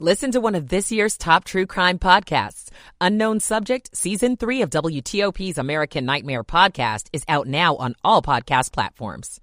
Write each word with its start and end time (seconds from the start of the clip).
Listen 0.00 0.32
to 0.32 0.40
one 0.40 0.56
of 0.56 0.70
this 0.70 0.90
year's 0.90 1.16
top 1.16 1.44
true 1.44 1.66
crime 1.66 2.00
podcasts. 2.00 2.68
Unknown 3.00 3.38
Subject, 3.38 3.96
Season 3.96 4.36
3 4.36 4.62
of 4.62 4.70
WTOP's 4.70 5.56
American 5.56 6.04
Nightmare 6.04 6.42
podcast 6.42 7.06
is 7.12 7.22
out 7.28 7.46
now 7.46 7.76
on 7.76 7.94
all 8.02 8.20
podcast 8.20 8.72
platforms. 8.72 9.40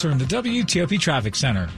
From 0.00 0.18
the 0.18 0.24
WTOP 0.24 0.98
Traffic 0.98 1.36
Center. 1.36 1.68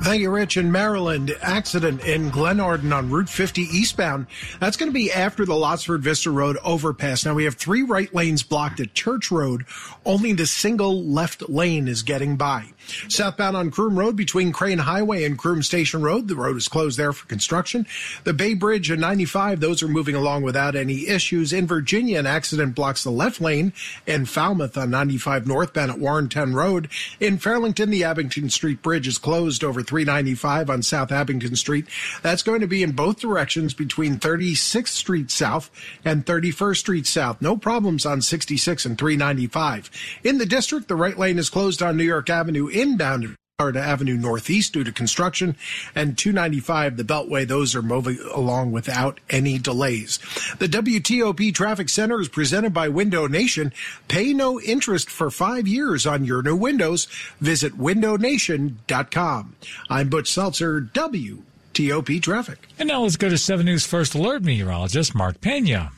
Thank 0.00 0.20
you, 0.20 0.30
Rich. 0.30 0.56
In 0.56 0.72
Maryland, 0.72 1.34
accident 1.42 2.04
in 2.04 2.30
Glenarden 2.30 2.92
on 2.92 3.08
Route 3.08 3.28
50 3.28 3.62
eastbound. 3.62 4.26
That's 4.58 4.76
going 4.76 4.90
to 4.90 4.94
be 4.94 5.12
after 5.12 5.46
the 5.46 5.52
Lottsford 5.52 6.00
Vista 6.00 6.30
Road 6.30 6.58
overpass. 6.64 7.24
Now 7.24 7.34
we 7.34 7.44
have 7.44 7.54
three 7.54 7.82
right 7.82 8.12
lanes 8.12 8.42
blocked 8.42 8.80
at 8.80 8.94
Church 8.94 9.30
Road. 9.30 9.64
Only 10.04 10.32
the 10.32 10.46
single 10.46 11.04
left 11.04 11.48
lane 11.48 11.86
is 11.88 12.02
getting 12.02 12.36
by. 12.36 12.66
Southbound 13.08 13.56
on 13.56 13.70
Croom 13.70 13.98
Road 13.98 14.16
between 14.16 14.52
Crane 14.52 14.78
Highway 14.78 15.24
and 15.24 15.38
Croom 15.38 15.62
Station 15.62 16.02
Road. 16.02 16.28
The 16.28 16.36
road 16.36 16.56
is 16.56 16.68
closed 16.68 16.98
there 16.98 17.12
for 17.12 17.26
construction. 17.26 17.86
The 18.24 18.32
Bay 18.32 18.54
Bridge 18.54 18.90
and 18.90 19.00
95, 19.00 19.60
those 19.60 19.82
are 19.82 19.88
moving 19.88 20.14
along 20.14 20.42
without 20.42 20.74
any 20.74 21.08
issues. 21.08 21.52
In 21.52 21.66
Virginia, 21.66 22.18
an 22.18 22.26
accident 22.26 22.74
blocks 22.74 23.04
the 23.04 23.10
left 23.10 23.40
lane 23.40 23.72
in 24.06 24.26
Falmouth 24.26 24.76
on 24.76 24.90
95 24.90 25.46
northbound 25.46 25.90
at 25.90 25.98
Warrenton 25.98 26.54
Road. 26.54 26.88
In 27.20 27.38
Fairlington, 27.38 27.90
the 27.90 28.04
Abingdon 28.04 28.50
Street 28.50 28.82
Bridge 28.82 29.08
is 29.08 29.18
closed 29.18 29.64
over 29.64 29.82
395 29.82 30.70
on 30.70 30.82
South 30.82 31.12
Abingdon 31.12 31.56
Street. 31.56 31.86
That's 32.22 32.42
going 32.42 32.60
to 32.60 32.66
be 32.66 32.82
in 32.82 32.92
both 32.92 33.20
directions 33.20 33.74
between 33.74 34.18
36th 34.18 34.88
Street 34.88 35.30
South 35.30 35.70
and 36.04 36.24
31st 36.26 36.76
Street 36.76 37.06
South. 37.06 37.40
No 37.40 37.56
problems 37.56 38.06
on 38.06 38.22
66 38.22 38.86
and 38.86 38.98
395. 38.98 39.90
In 40.24 40.38
the 40.38 40.46
district, 40.46 40.88
the 40.88 40.96
right 40.96 41.18
lane 41.18 41.38
is 41.38 41.50
closed 41.50 41.82
on 41.82 41.96
New 41.96 42.04
York 42.04 42.30
Avenue 42.30 42.68
inbound 42.72 43.36
Florida 43.62 43.80
Avenue 43.80 44.16
Northeast 44.16 44.72
due 44.72 44.82
to 44.82 44.90
construction, 44.90 45.56
and 45.94 46.18
295, 46.18 46.96
the 46.96 47.04
Beltway, 47.04 47.46
those 47.46 47.76
are 47.76 47.82
moving 47.82 48.18
along 48.34 48.72
without 48.72 49.20
any 49.30 49.56
delays. 49.56 50.18
The 50.58 50.66
WTOP 50.66 51.54
Traffic 51.54 51.88
Center 51.88 52.20
is 52.20 52.28
presented 52.28 52.74
by 52.74 52.88
Window 52.88 53.28
Nation. 53.28 53.72
Pay 54.08 54.32
no 54.32 54.60
interest 54.60 55.08
for 55.08 55.30
five 55.30 55.68
years 55.68 56.06
on 56.06 56.24
your 56.24 56.42
new 56.42 56.56
windows. 56.56 57.04
Visit 57.38 57.78
windownation.com. 57.78 59.56
I'm 59.88 60.08
Butch 60.08 60.32
Seltzer, 60.32 60.80
WTOP 60.80 62.20
Traffic. 62.20 62.66
And 62.80 62.88
now 62.88 63.02
let's 63.02 63.14
go 63.14 63.28
to 63.28 63.38
7 63.38 63.64
News 63.64 63.86
First 63.86 64.16
Alert 64.16 64.42
meteorologist 64.42 65.14
Mark 65.14 65.40
Pena. 65.40 65.92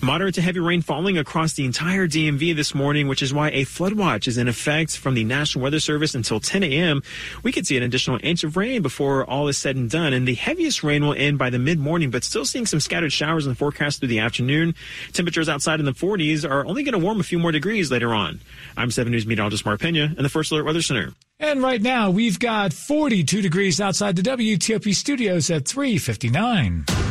Moderate 0.00 0.36
to 0.36 0.40
heavy 0.40 0.60
rain 0.60 0.82
falling 0.82 1.18
across 1.18 1.54
the 1.54 1.64
entire 1.64 2.06
DMV 2.06 2.54
this 2.54 2.76
morning, 2.76 3.08
which 3.08 3.22
is 3.22 3.34
why 3.34 3.50
a 3.50 3.64
flood 3.64 3.94
watch 3.94 4.28
is 4.28 4.38
in 4.38 4.46
effect 4.46 4.96
from 4.96 5.14
the 5.14 5.24
National 5.24 5.64
Weather 5.64 5.80
Service 5.80 6.14
until 6.14 6.38
10 6.38 6.62
a.m. 6.62 7.02
We 7.42 7.50
could 7.50 7.66
see 7.66 7.76
an 7.76 7.82
additional 7.82 8.20
inch 8.22 8.44
of 8.44 8.56
rain 8.56 8.82
before 8.82 9.24
all 9.28 9.48
is 9.48 9.58
said 9.58 9.74
and 9.74 9.90
done, 9.90 10.12
and 10.12 10.28
the 10.28 10.34
heaviest 10.34 10.84
rain 10.84 11.04
will 11.04 11.14
end 11.14 11.38
by 11.38 11.50
the 11.50 11.58
mid 11.58 11.80
morning, 11.80 12.10
but 12.10 12.22
still 12.22 12.44
seeing 12.44 12.66
some 12.66 12.78
scattered 12.78 13.12
showers 13.12 13.46
in 13.46 13.50
the 13.50 13.56
forecast 13.56 13.98
through 13.98 14.08
the 14.08 14.20
afternoon. 14.20 14.76
Temperatures 15.12 15.48
outside 15.48 15.80
in 15.80 15.86
the 15.86 15.92
40s 15.92 16.48
are 16.48 16.64
only 16.64 16.84
going 16.84 16.92
to 16.92 17.04
warm 17.04 17.18
a 17.18 17.24
few 17.24 17.40
more 17.40 17.52
degrees 17.52 17.90
later 17.90 18.14
on. 18.14 18.38
I'm 18.76 18.92
7 18.92 19.10
News 19.10 19.26
meteorologist 19.26 19.66
Mark 19.66 19.80
Pena 19.80 20.14
in 20.16 20.22
the 20.22 20.28
First 20.28 20.52
Alert 20.52 20.66
Weather 20.66 20.82
Center. 20.82 21.12
And 21.40 21.62
right 21.62 21.82
now, 21.82 22.10
we've 22.10 22.38
got 22.38 22.72
42 22.72 23.42
degrees 23.42 23.80
outside 23.80 24.14
the 24.14 24.22
WTOP 24.22 24.94
studios 24.94 25.50
at 25.50 25.66
359. 25.66 27.09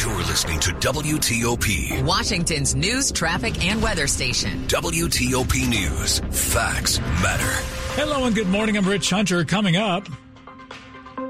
You're 0.00 0.16
listening 0.24 0.58
to 0.60 0.70
WTOP, 0.72 2.02
Washington's 2.04 2.74
news, 2.74 3.12
traffic, 3.12 3.64
and 3.64 3.82
weather 3.82 4.06
station. 4.06 4.66
WTOP 4.66 5.68
News. 5.68 6.18
Facts 6.52 6.98
matter. 6.98 7.64
Hello 7.94 8.24
and 8.24 8.34
good 8.34 8.48
morning. 8.48 8.76
I'm 8.76 8.88
Rich 8.88 9.10
Hunter. 9.10 9.44
Coming 9.44 9.76
up. 9.76 10.08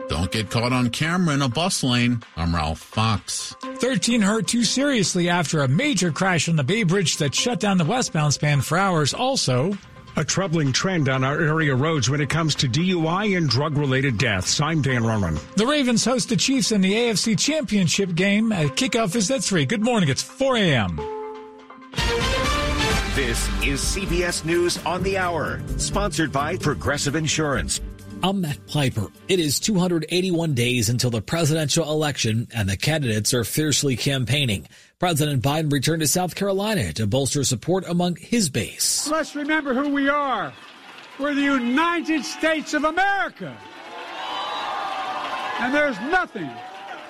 Don't 0.09 0.31
get 0.31 0.51
caught 0.51 0.73
on 0.73 0.91
camera 0.91 1.35
in 1.35 1.43
a 1.43 1.49
bus 1.49 1.83
lane. 1.83 2.23
I'm 2.37 2.55
Ralph 2.55 2.79
Fox. 2.79 3.55
13 3.77 4.21
hurt 4.23 4.47
too 4.47 4.65
seriously 4.65 5.29
after 5.29 5.63
a 5.63 5.69
major 5.69 6.13
crash 6.13 6.49
on 6.49 6.57
the 6.57 6.65
Bay 6.65 6.83
Bridge 6.83 7.17
that 7.19 7.35
shut 7.35 7.61
down 7.61 7.79
the 7.79 7.85
westbound 7.85 8.35
span 8.35 8.61
for 8.61 8.79
hours. 8.79 9.15
Also, 9.15 9.77
a 10.17 10.25
troubling 10.25 10.73
trend 10.73 11.09
on 11.09 11.25
our 11.25 11.41
area 11.41 11.75
roads 11.75 12.11
when 12.11 12.21
it 12.21 12.29
comes 12.29 12.55
to 12.57 12.69
DUI 12.69 13.37
and 13.37 13.49
drug 13.49 13.77
related 13.77 14.19
deaths. 14.19 14.61
I'm 14.61 14.83
Dan 14.83 15.05
Ronan. 15.05 15.39
The 15.57 15.67
Ravens 15.67 16.05
host 16.05 16.29
the 16.29 16.37
Chiefs 16.37 16.73
in 16.73 16.81
the 16.81 16.93
AFC 16.93 17.39
Championship 17.39 18.15
game. 18.15 18.53
At 18.53 18.77
kickoff 18.77 19.15
is 19.17 19.31
at 19.31 19.43
3. 19.43 19.67
Good 19.67 19.83
morning. 19.83 20.09
It's 20.09 20.23
4 20.23 20.57
a.m. 20.57 20.97
This 23.15 23.47
is 23.63 23.81
CBS 23.81 24.45
News 24.45 24.79
on 24.87 25.03
the 25.03 25.19
Hour, 25.19 25.61
sponsored 25.77 26.33
by 26.33 26.57
Progressive 26.57 27.15
Insurance. 27.15 27.81
I'm 28.25 28.41
Matt 28.41 28.69
Piper. 28.69 29.09
It 29.27 29.41
is 29.41 29.59
281 29.59 30.55
days 30.55 30.89
until 30.89 31.11
the 31.11 31.21
presidential 31.21 31.91
election, 31.91 32.47
and 32.55 32.69
the 32.69 32.77
candidates 32.77 33.35
are 33.35 33.43
fiercely 33.43 33.97
campaigning. 33.97 34.69
President 35.01 35.43
Biden 35.43 35.73
returned 35.73 36.03
to 36.03 36.07
South 36.07 36.37
Carolina 36.37 36.93
to 36.93 37.09
bolster 37.09 37.43
support 37.43 37.85
among 37.89 38.15
his 38.15 38.49
base. 38.49 39.09
Let's 39.09 39.35
remember 39.35 39.75
who 39.75 39.89
we 39.89 40.09
are. 40.09 40.53
We're 41.19 41.35
the 41.35 41.41
United 41.43 42.25
States 42.25 42.75
of 42.75 42.85
America. 42.85 43.57
And 45.59 45.75
there's 45.75 45.99
nothing, 46.03 46.51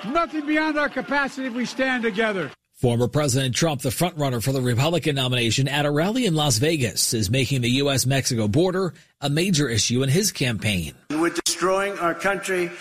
nothing 0.06 0.46
beyond 0.46 0.78
our 0.78 0.88
capacity 0.88 1.46
if 1.46 1.52
we 1.52 1.66
stand 1.66 2.04
together. 2.04 2.50
Former 2.82 3.06
President 3.06 3.54
Trump, 3.54 3.80
the 3.80 3.90
frontrunner 3.90 4.42
for 4.42 4.50
the 4.50 4.60
Republican 4.60 5.14
nomination 5.14 5.68
at 5.68 5.86
a 5.86 5.90
rally 5.90 6.26
in 6.26 6.34
Las 6.34 6.58
Vegas, 6.58 7.14
is 7.14 7.30
making 7.30 7.60
the 7.60 7.70
U.S. 7.70 8.06
Mexico 8.06 8.48
border 8.48 8.92
a 9.20 9.30
major 9.30 9.68
issue 9.68 10.02
in 10.02 10.08
his 10.08 10.32
campaign. 10.32 10.92
We're 11.10 11.30
destroying 11.30 11.96
our 12.00 12.12
country 12.12 12.72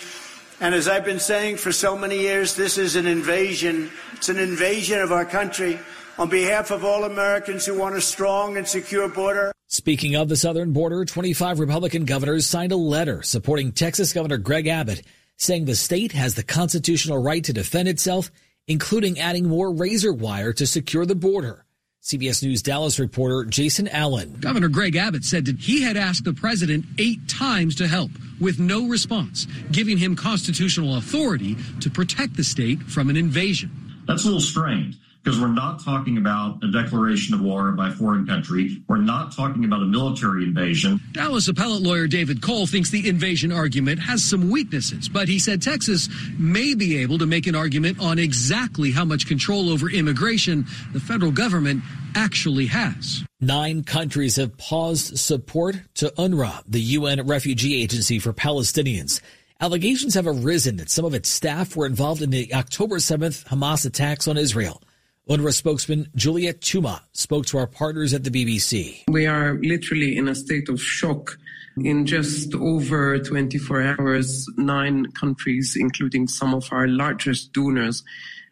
and 0.62 0.76
as 0.76 0.86
I've 0.86 1.04
been 1.04 1.18
saying 1.18 1.56
for 1.56 1.72
so 1.72 1.98
many 1.98 2.18
years, 2.20 2.54
this 2.54 2.78
is 2.78 2.94
an 2.94 3.06
invasion. 3.06 3.90
It's 4.12 4.28
an 4.28 4.38
invasion 4.38 5.00
of 5.00 5.10
our 5.10 5.24
country. 5.24 5.78
On 6.18 6.28
behalf 6.28 6.70
of 6.70 6.84
all 6.84 7.02
Americans 7.02 7.66
who 7.66 7.76
want 7.76 7.96
a 7.96 8.00
strong 8.00 8.56
and 8.56 8.66
secure 8.66 9.08
border. 9.08 9.52
Speaking 9.66 10.14
of 10.14 10.28
the 10.28 10.36
southern 10.36 10.72
border, 10.72 11.04
25 11.04 11.58
Republican 11.58 12.04
governors 12.04 12.46
signed 12.46 12.70
a 12.70 12.76
letter 12.76 13.22
supporting 13.22 13.72
Texas 13.72 14.12
Governor 14.12 14.38
Greg 14.38 14.68
Abbott, 14.68 15.02
saying 15.36 15.64
the 15.64 15.74
state 15.74 16.12
has 16.12 16.34
the 16.34 16.44
constitutional 16.44 17.20
right 17.20 17.42
to 17.42 17.52
defend 17.52 17.88
itself, 17.88 18.30
including 18.66 19.18
adding 19.18 19.48
more 19.48 19.72
razor 19.72 20.12
wire 20.12 20.52
to 20.54 20.66
secure 20.66 21.06
the 21.06 21.14
border. 21.14 21.64
CBS 22.02 22.42
News 22.42 22.62
Dallas 22.62 22.98
reporter 22.98 23.44
Jason 23.48 23.86
Allen. 23.88 24.36
Governor 24.40 24.68
Greg 24.68 24.96
Abbott 24.96 25.24
said 25.24 25.44
that 25.46 25.58
he 25.58 25.82
had 25.82 25.96
asked 25.96 26.24
the 26.24 26.32
president 26.32 26.84
eight 26.98 27.28
times 27.28 27.76
to 27.76 27.86
help 27.86 28.10
with 28.40 28.58
no 28.58 28.88
response, 28.88 29.46
giving 29.70 29.98
him 29.98 30.16
constitutional 30.16 30.96
authority 30.96 31.56
to 31.80 31.90
protect 31.90 32.36
the 32.36 32.42
state 32.42 32.82
from 32.82 33.08
an 33.08 33.16
invasion. 33.16 33.70
That's 34.08 34.24
a 34.24 34.26
little 34.26 34.40
strange 34.40 34.98
because 35.22 35.38
we're 35.38 35.46
not 35.48 35.82
talking 35.84 36.18
about 36.18 36.62
a 36.64 36.70
declaration 36.70 37.34
of 37.34 37.40
war 37.40 37.70
by 37.72 37.88
a 37.88 37.92
foreign 37.92 38.26
country. 38.26 38.82
We're 38.88 38.96
not 38.96 39.34
talking 39.34 39.64
about 39.64 39.82
a 39.82 39.86
military 39.86 40.44
invasion. 40.44 41.00
Dallas 41.12 41.46
appellate 41.48 41.82
lawyer 41.82 42.06
David 42.06 42.42
Cole 42.42 42.66
thinks 42.66 42.90
the 42.90 43.08
invasion 43.08 43.52
argument 43.52 44.00
has 44.00 44.24
some 44.24 44.50
weaknesses, 44.50 45.08
but 45.08 45.28
he 45.28 45.38
said 45.38 45.62
Texas 45.62 46.08
may 46.38 46.74
be 46.74 46.98
able 46.98 47.18
to 47.18 47.26
make 47.26 47.46
an 47.46 47.54
argument 47.54 48.00
on 48.00 48.18
exactly 48.18 48.90
how 48.90 49.04
much 49.04 49.28
control 49.28 49.70
over 49.70 49.88
immigration 49.88 50.66
the 50.92 51.00
federal 51.00 51.30
government 51.30 51.82
actually 52.16 52.66
has. 52.66 53.24
Nine 53.40 53.84
countries 53.84 54.36
have 54.36 54.56
paused 54.56 55.18
support 55.18 55.76
to 55.94 56.12
UNRWA, 56.18 56.62
the 56.66 56.80
UN 56.80 57.26
refugee 57.26 57.80
agency 57.80 58.18
for 58.18 58.32
Palestinians. 58.32 59.20
Allegations 59.60 60.14
have 60.14 60.26
arisen 60.26 60.76
that 60.78 60.90
some 60.90 61.04
of 61.04 61.14
its 61.14 61.28
staff 61.28 61.76
were 61.76 61.86
involved 61.86 62.22
in 62.22 62.30
the 62.30 62.52
October 62.52 62.96
7th 62.96 63.44
Hamas 63.46 63.86
attacks 63.86 64.26
on 64.26 64.36
Israel. 64.36 64.82
UNRWA 65.28 65.52
spokesman 65.54 66.08
Juliette 66.16 66.60
Touma 66.60 67.00
spoke 67.12 67.46
to 67.46 67.58
our 67.58 67.68
partners 67.68 68.12
at 68.12 68.24
the 68.24 68.30
BBC. 68.30 69.04
We 69.08 69.24
are 69.26 69.54
literally 69.62 70.16
in 70.16 70.26
a 70.26 70.34
state 70.34 70.68
of 70.68 70.82
shock. 70.82 71.38
In 71.76 72.04
just 72.06 72.54
over 72.54 73.18
24 73.18 73.96
hours, 74.00 74.46
nine 74.56 75.10
countries, 75.12 75.76
including 75.78 76.26
some 76.26 76.52
of 76.54 76.68
our 76.72 76.88
largest 76.88 77.52
donors, 77.52 78.02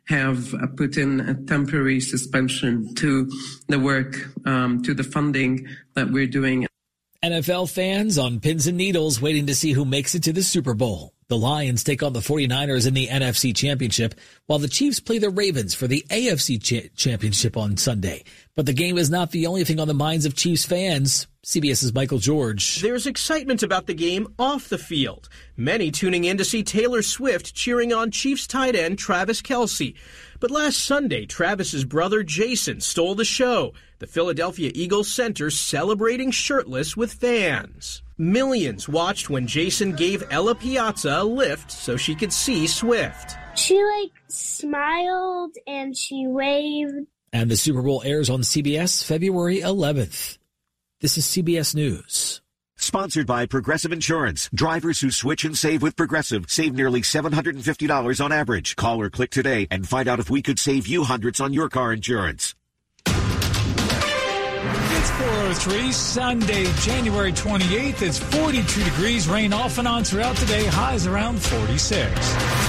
have 0.06 0.54
put 0.76 0.96
in 0.96 1.20
a 1.20 1.34
temporary 1.34 2.00
suspension 2.00 2.94
to 2.94 3.30
the 3.66 3.78
work, 3.78 4.30
um, 4.46 4.80
to 4.84 4.94
the 4.94 5.04
funding 5.04 5.66
that 5.94 6.10
we're 6.10 6.28
doing. 6.28 6.66
NFL 7.22 7.70
fans 7.70 8.16
on 8.16 8.40
pins 8.40 8.68
and 8.68 8.78
needles 8.78 9.20
waiting 9.20 9.46
to 9.48 9.54
see 9.56 9.72
who 9.72 9.84
makes 9.84 10.14
it 10.14 10.22
to 10.22 10.32
the 10.32 10.42
Super 10.42 10.72
Bowl. 10.72 11.12
The 11.30 11.38
Lions 11.38 11.84
take 11.84 12.02
on 12.02 12.12
the 12.12 12.18
49ers 12.18 12.88
in 12.88 12.94
the 12.94 13.06
NFC 13.06 13.54
Championship, 13.54 14.16
while 14.46 14.58
the 14.58 14.66
Chiefs 14.66 14.98
play 14.98 15.18
the 15.18 15.30
Ravens 15.30 15.74
for 15.74 15.86
the 15.86 16.04
AFC 16.10 16.90
Championship 16.96 17.56
on 17.56 17.76
Sunday. 17.76 18.24
But 18.56 18.66
the 18.66 18.72
game 18.72 18.98
is 18.98 19.10
not 19.10 19.30
the 19.30 19.46
only 19.46 19.62
thing 19.62 19.78
on 19.78 19.86
the 19.86 19.94
minds 19.94 20.26
of 20.26 20.34
Chiefs 20.34 20.64
fans. 20.64 21.28
CBS's 21.46 21.94
Michael 21.94 22.18
George. 22.18 22.80
There's 22.80 23.06
excitement 23.06 23.62
about 23.62 23.86
the 23.86 23.94
game 23.94 24.26
off 24.40 24.68
the 24.68 24.76
field. 24.76 25.28
Many 25.56 25.92
tuning 25.92 26.24
in 26.24 26.36
to 26.36 26.44
see 26.44 26.64
Taylor 26.64 27.00
Swift 27.00 27.54
cheering 27.54 27.92
on 27.92 28.10
Chiefs 28.10 28.48
tight 28.48 28.74
end 28.74 28.98
Travis 28.98 29.40
Kelce. 29.40 29.94
But 30.40 30.50
last 30.50 30.78
Sunday, 30.84 31.26
Travis's 31.26 31.84
brother 31.84 32.24
Jason 32.24 32.80
stole 32.80 33.14
the 33.14 33.24
show. 33.24 33.72
The 34.00 34.08
Philadelphia 34.08 34.72
Eagles 34.74 35.08
center 35.08 35.48
celebrating 35.48 36.32
shirtless 36.32 36.96
with 36.96 37.12
fans. 37.12 38.02
Millions 38.20 38.86
watched 38.86 39.30
when 39.30 39.46
Jason 39.46 39.92
gave 39.92 40.22
Ella 40.30 40.54
Piazza 40.54 41.20
a 41.22 41.24
lift 41.24 41.72
so 41.72 41.96
she 41.96 42.14
could 42.14 42.30
see 42.30 42.66
Swift. 42.66 43.34
She 43.56 43.82
like 43.82 44.12
smiled 44.28 45.54
and 45.66 45.96
she 45.96 46.26
waved. 46.26 47.06
And 47.32 47.50
the 47.50 47.56
Super 47.56 47.80
Bowl 47.80 48.02
airs 48.04 48.28
on 48.28 48.42
CBS 48.42 49.02
February 49.02 49.60
11th. 49.60 50.36
This 51.00 51.16
is 51.16 51.24
CBS 51.24 51.74
News. 51.74 52.42
Sponsored 52.76 53.26
by 53.26 53.46
Progressive 53.46 53.90
Insurance. 53.90 54.50
Drivers 54.52 55.00
who 55.00 55.10
switch 55.10 55.46
and 55.46 55.56
save 55.56 55.80
with 55.80 55.96
Progressive 55.96 56.44
save 56.48 56.74
nearly 56.74 57.00
$750 57.00 58.22
on 58.22 58.32
average. 58.32 58.76
Call 58.76 59.00
or 59.00 59.08
click 59.08 59.30
today 59.30 59.66
and 59.70 59.88
find 59.88 60.06
out 60.06 60.20
if 60.20 60.28
we 60.28 60.42
could 60.42 60.58
save 60.58 60.86
you 60.86 61.04
hundreds 61.04 61.40
on 61.40 61.54
your 61.54 61.70
car 61.70 61.90
insurance. 61.90 62.54
It's 64.72 65.10
403, 65.10 65.92
Sunday, 65.92 66.64
January 66.80 67.32
28th. 67.32 68.02
It's 68.02 68.18
42 68.18 68.84
degrees, 68.84 69.28
rain 69.28 69.52
off 69.52 69.78
and 69.78 69.88
on 69.88 70.04
throughout 70.04 70.36
the 70.36 70.46
day, 70.46 70.64
highs 70.66 71.06
around 71.06 71.40
46. 71.42 72.59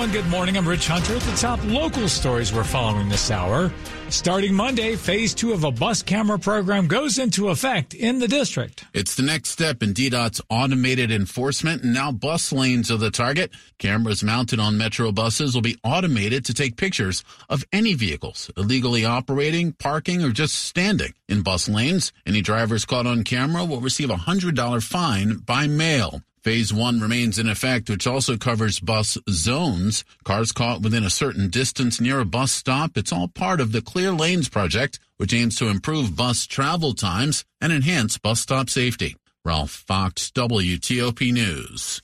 Good 0.00 0.26
morning. 0.28 0.56
I'm 0.56 0.66
Rich 0.66 0.88
Hunter 0.88 1.14
at 1.14 1.22
the 1.22 1.36
top 1.36 1.60
local 1.66 2.08
stories 2.08 2.54
we're 2.54 2.64
following 2.64 3.10
this 3.10 3.30
hour. 3.30 3.70
Starting 4.08 4.54
Monday, 4.54 4.96
phase 4.96 5.34
two 5.34 5.52
of 5.52 5.62
a 5.62 5.70
bus 5.70 6.02
camera 6.02 6.38
program 6.38 6.88
goes 6.88 7.18
into 7.18 7.50
effect 7.50 7.92
in 7.92 8.18
the 8.18 8.26
district. 8.26 8.86
It's 8.94 9.14
the 9.14 9.22
next 9.22 9.50
step 9.50 9.82
in 9.82 9.92
DDOT's 9.92 10.40
automated 10.48 11.12
enforcement, 11.12 11.82
and 11.82 11.92
now 11.92 12.12
bus 12.12 12.50
lanes 12.50 12.90
are 12.90 12.96
the 12.96 13.10
target. 13.10 13.52
Cameras 13.78 14.24
mounted 14.24 14.58
on 14.58 14.78
Metro 14.78 15.12
buses 15.12 15.54
will 15.54 15.62
be 15.62 15.78
automated 15.84 16.46
to 16.46 16.54
take 16.54 16.76
pictures 16.76 17.22
of 17.50 17.62
any 17.70 17.92
vehicles 17.92 18.50
illegally 18.56 19.04
operating, 19.04 19.72
parking, 19.72 20.24
or 20.24 20.30
just 20.30 20.54
standing 20.54 21.12
in 21.28 21.42
bus 21.42 21.68
lanes. 21.68 22.12
Any 22.26 22.40
drivers 22.40 22.86
caught 22.86 23.06
on 23.06 23.22
camera 23.22 23.66
will 23.66 23.80
receive 23.80 24.10
a 24.10 24.16
$100 24.16 24.82
fine 24.82 25.36
by 25.36 25.66
mail. 25.66 26.22
Phase 26.42 26.72
one 26.72 27.00
remains 27.00 27.38
in 27.38 27.48
effect, 27.48 27.90
which 27.90 28.06
also 28.06 28.38
covers 28.38 28.80
bus 28.80 29.18
zones. 29.28 30.04
Cars 30.24 30.52
caught 30.52 30.80
within 30.80 31.04
a 31.04 31.10
certain 31.10 31.50
distance 31.50 32.00
near 32.00 32.20
a 32.20 32.24
bus 32.24 32.50
stop. 32.50 32.96
It's 32.96 33.12
all 33.12 33.28
part 33.28 33.60
of 33.60 33.72
the 33.72 33.82
Clear 33.82 34.12
Lanes 34.12 34.48
project, 34.48 34.98
which 35.18 35.34
aims 35.34 35.56
to 35.56 35.68
improve 35.68 36.16
bus 36.16 36.46
travel 36.46 36.94
times 36.94 37.44
and 37.60 37.74
enhance 37.74 38.16
bus 38.16 38.40
stop 38.40 38.70
safety. 38.70 39.16
Ralph 39.44 39.70
Fox, 39.70 40.30
WTOP 40.30 41.30
News. 41.30 42.00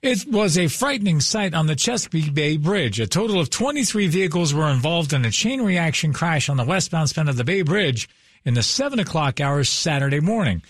It 0.00 0.26
was 0.26 0.56
a 0.56 0.68
frightening 0.68 1.20
sight 1.20 1.52
on 1.52 1.66
the 1.66 1.76
Chesapeake 1.76 2.32
Bay 2.32 2.56
Bridge. 2.56 2.98
A 2.98 3.06
total 3.06 3.40
of 3.40 3.50
23 3.50 4.06
vehicles 4.06 4.54
were 4.54 4.70
involved 4.70 5.12
in 5.12 5.24
a 5.24 5.30
chain 5.30 5.60
reaction 5.60 6.14
crash 6.14 6.48
on 6.48 6.56
the 6.56 6.64
westbound 6.64 7.10
span 7.10 7.28
of 7.28 7.36
the 7.36 7.44
Bay 7.44 7.60
Bridge 7.60 8.08
in 8.44 8.54
the 8.54 8.62
7 8.62 8.98
o'clock 9.00 9.38
hours 9.40 9.68
Saturday 9.68 10.20
morning. 10.20 10.62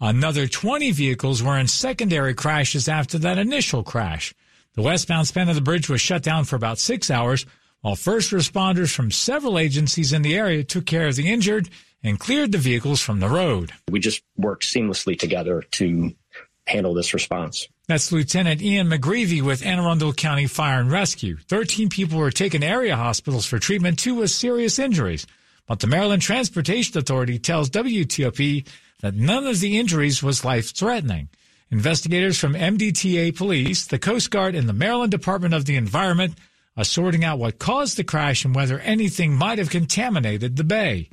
Another 0.00 0.46
20 0.46 0.90
vehicles 0.92 1.42
were 1.42 1.58
in 1.58 1.68
secondary 1.68 2.34
crashes 2.34 2.86
after 2.86 3.18
that 3.18 3.38
initial 3.38 3.82
crash. 3.82 4.34
The 4.74 4.82
westbound 4.82 5.26
span 5.26 5.48
of 5.48 5.54
the 5.54 5.62
bridge 5.62 5.88
was 5.88 6.02
shut 6.02 6.22
down 6.22 6.44
for 6.44 6.54
about 6.56 6.78
six 6.78 7.10
hours, 7.10 7.46
while 7.80 7.96
first 7.96 8.30
responders 8.30 8.94
from 8.94 9.10
several 9.10 9.58
agencies 9.58 10.12
in 10.12 10.20
the 10.20 10.36
area 10.36 10.64
took 10.64 10.84
care 10.84 11.06
of 11.06 11.16
the 11.16 11.30
injured 11.32 11.70
and 12.02 12.20
cleared 12.20 12.52
the 12.52 12.58
vehicles 12.58 13.00
from 13.00 13.20
the 13.20 13.28
road. 13.28 13.72
We 13.90 14.00
just 14.00 14.22
worked 14.36 14.64
seamlessly 14.64 15.18
together 15.18 15.62
to 15.72 16.12
handle 16.66 16.92
this 16.92 17.14
response. 17.14 17.66
That's 17.88 18.12
Lieutenant 18.12 18.60
Ian 18.60 18.88
McGreevy 18.88 19.40
with 19.40 19.64
Anne 19.64 19.78
Arundel 19.78 20.12
County 20.12 20.46
Fire 20.46 20.80
and 20.80 20.90
Rescue. 20.90 21.38
13 21.48 21.88
people 21.88 22.18
were 22.18 22.30
taken 22.30 22.60
to 22.60 22.66
area 22.66 22.96
hospitals 22.96 23.46
for 23.46 23.58
treatment, 23.58 23.98
two 23.98 24.16
with 24.16 24.30
serious 24.30 24.78
injuries. 24.78 25.26
But 25.66 25.80
the 25.80 25.86
Maryland 25.86 26.22
Transportation 26.22 26.98
Authority 26.98 27.38
tells 27.38 27.70
WTOP 27.70 28.66
that 29.00 29.14
none 29.14 29.46
of 29.46 29.60
the 29.60 29.78
injuries 29.78 30.22
was 30.22 30.44
life 30.44 30.74
threatening. 30.74 31.28
Investigators 31.70 32.38
from 32.38 32.54
MDTA 32.54 33.36
Police, 33.36 33.86
the 33.86 33.98
Coast 33.98 34.30
Guard, 34.30 34.54
and 34.54 34.68
the 34.68 34.72
Maryland 34.72 35.10
Department 35.10 35.54
of 35.54 35.64
the 35.64 35.76
Environment 35.76 36.34
are 36.76 36.84
sorting 36.84 37.24
out 37.24 37.38
what 37.38 37.58
caused 37.58 37.96
the 37.96 38.04
crash 38.04 38.44
and 38.44 38.54
whether 38.54 38.78
anything 38.80 39.34
might 39.34 39.58
have 39.58 39.70
contaminated 39.70 40.56
the 40.56 40.64
bay. 40.64 41.08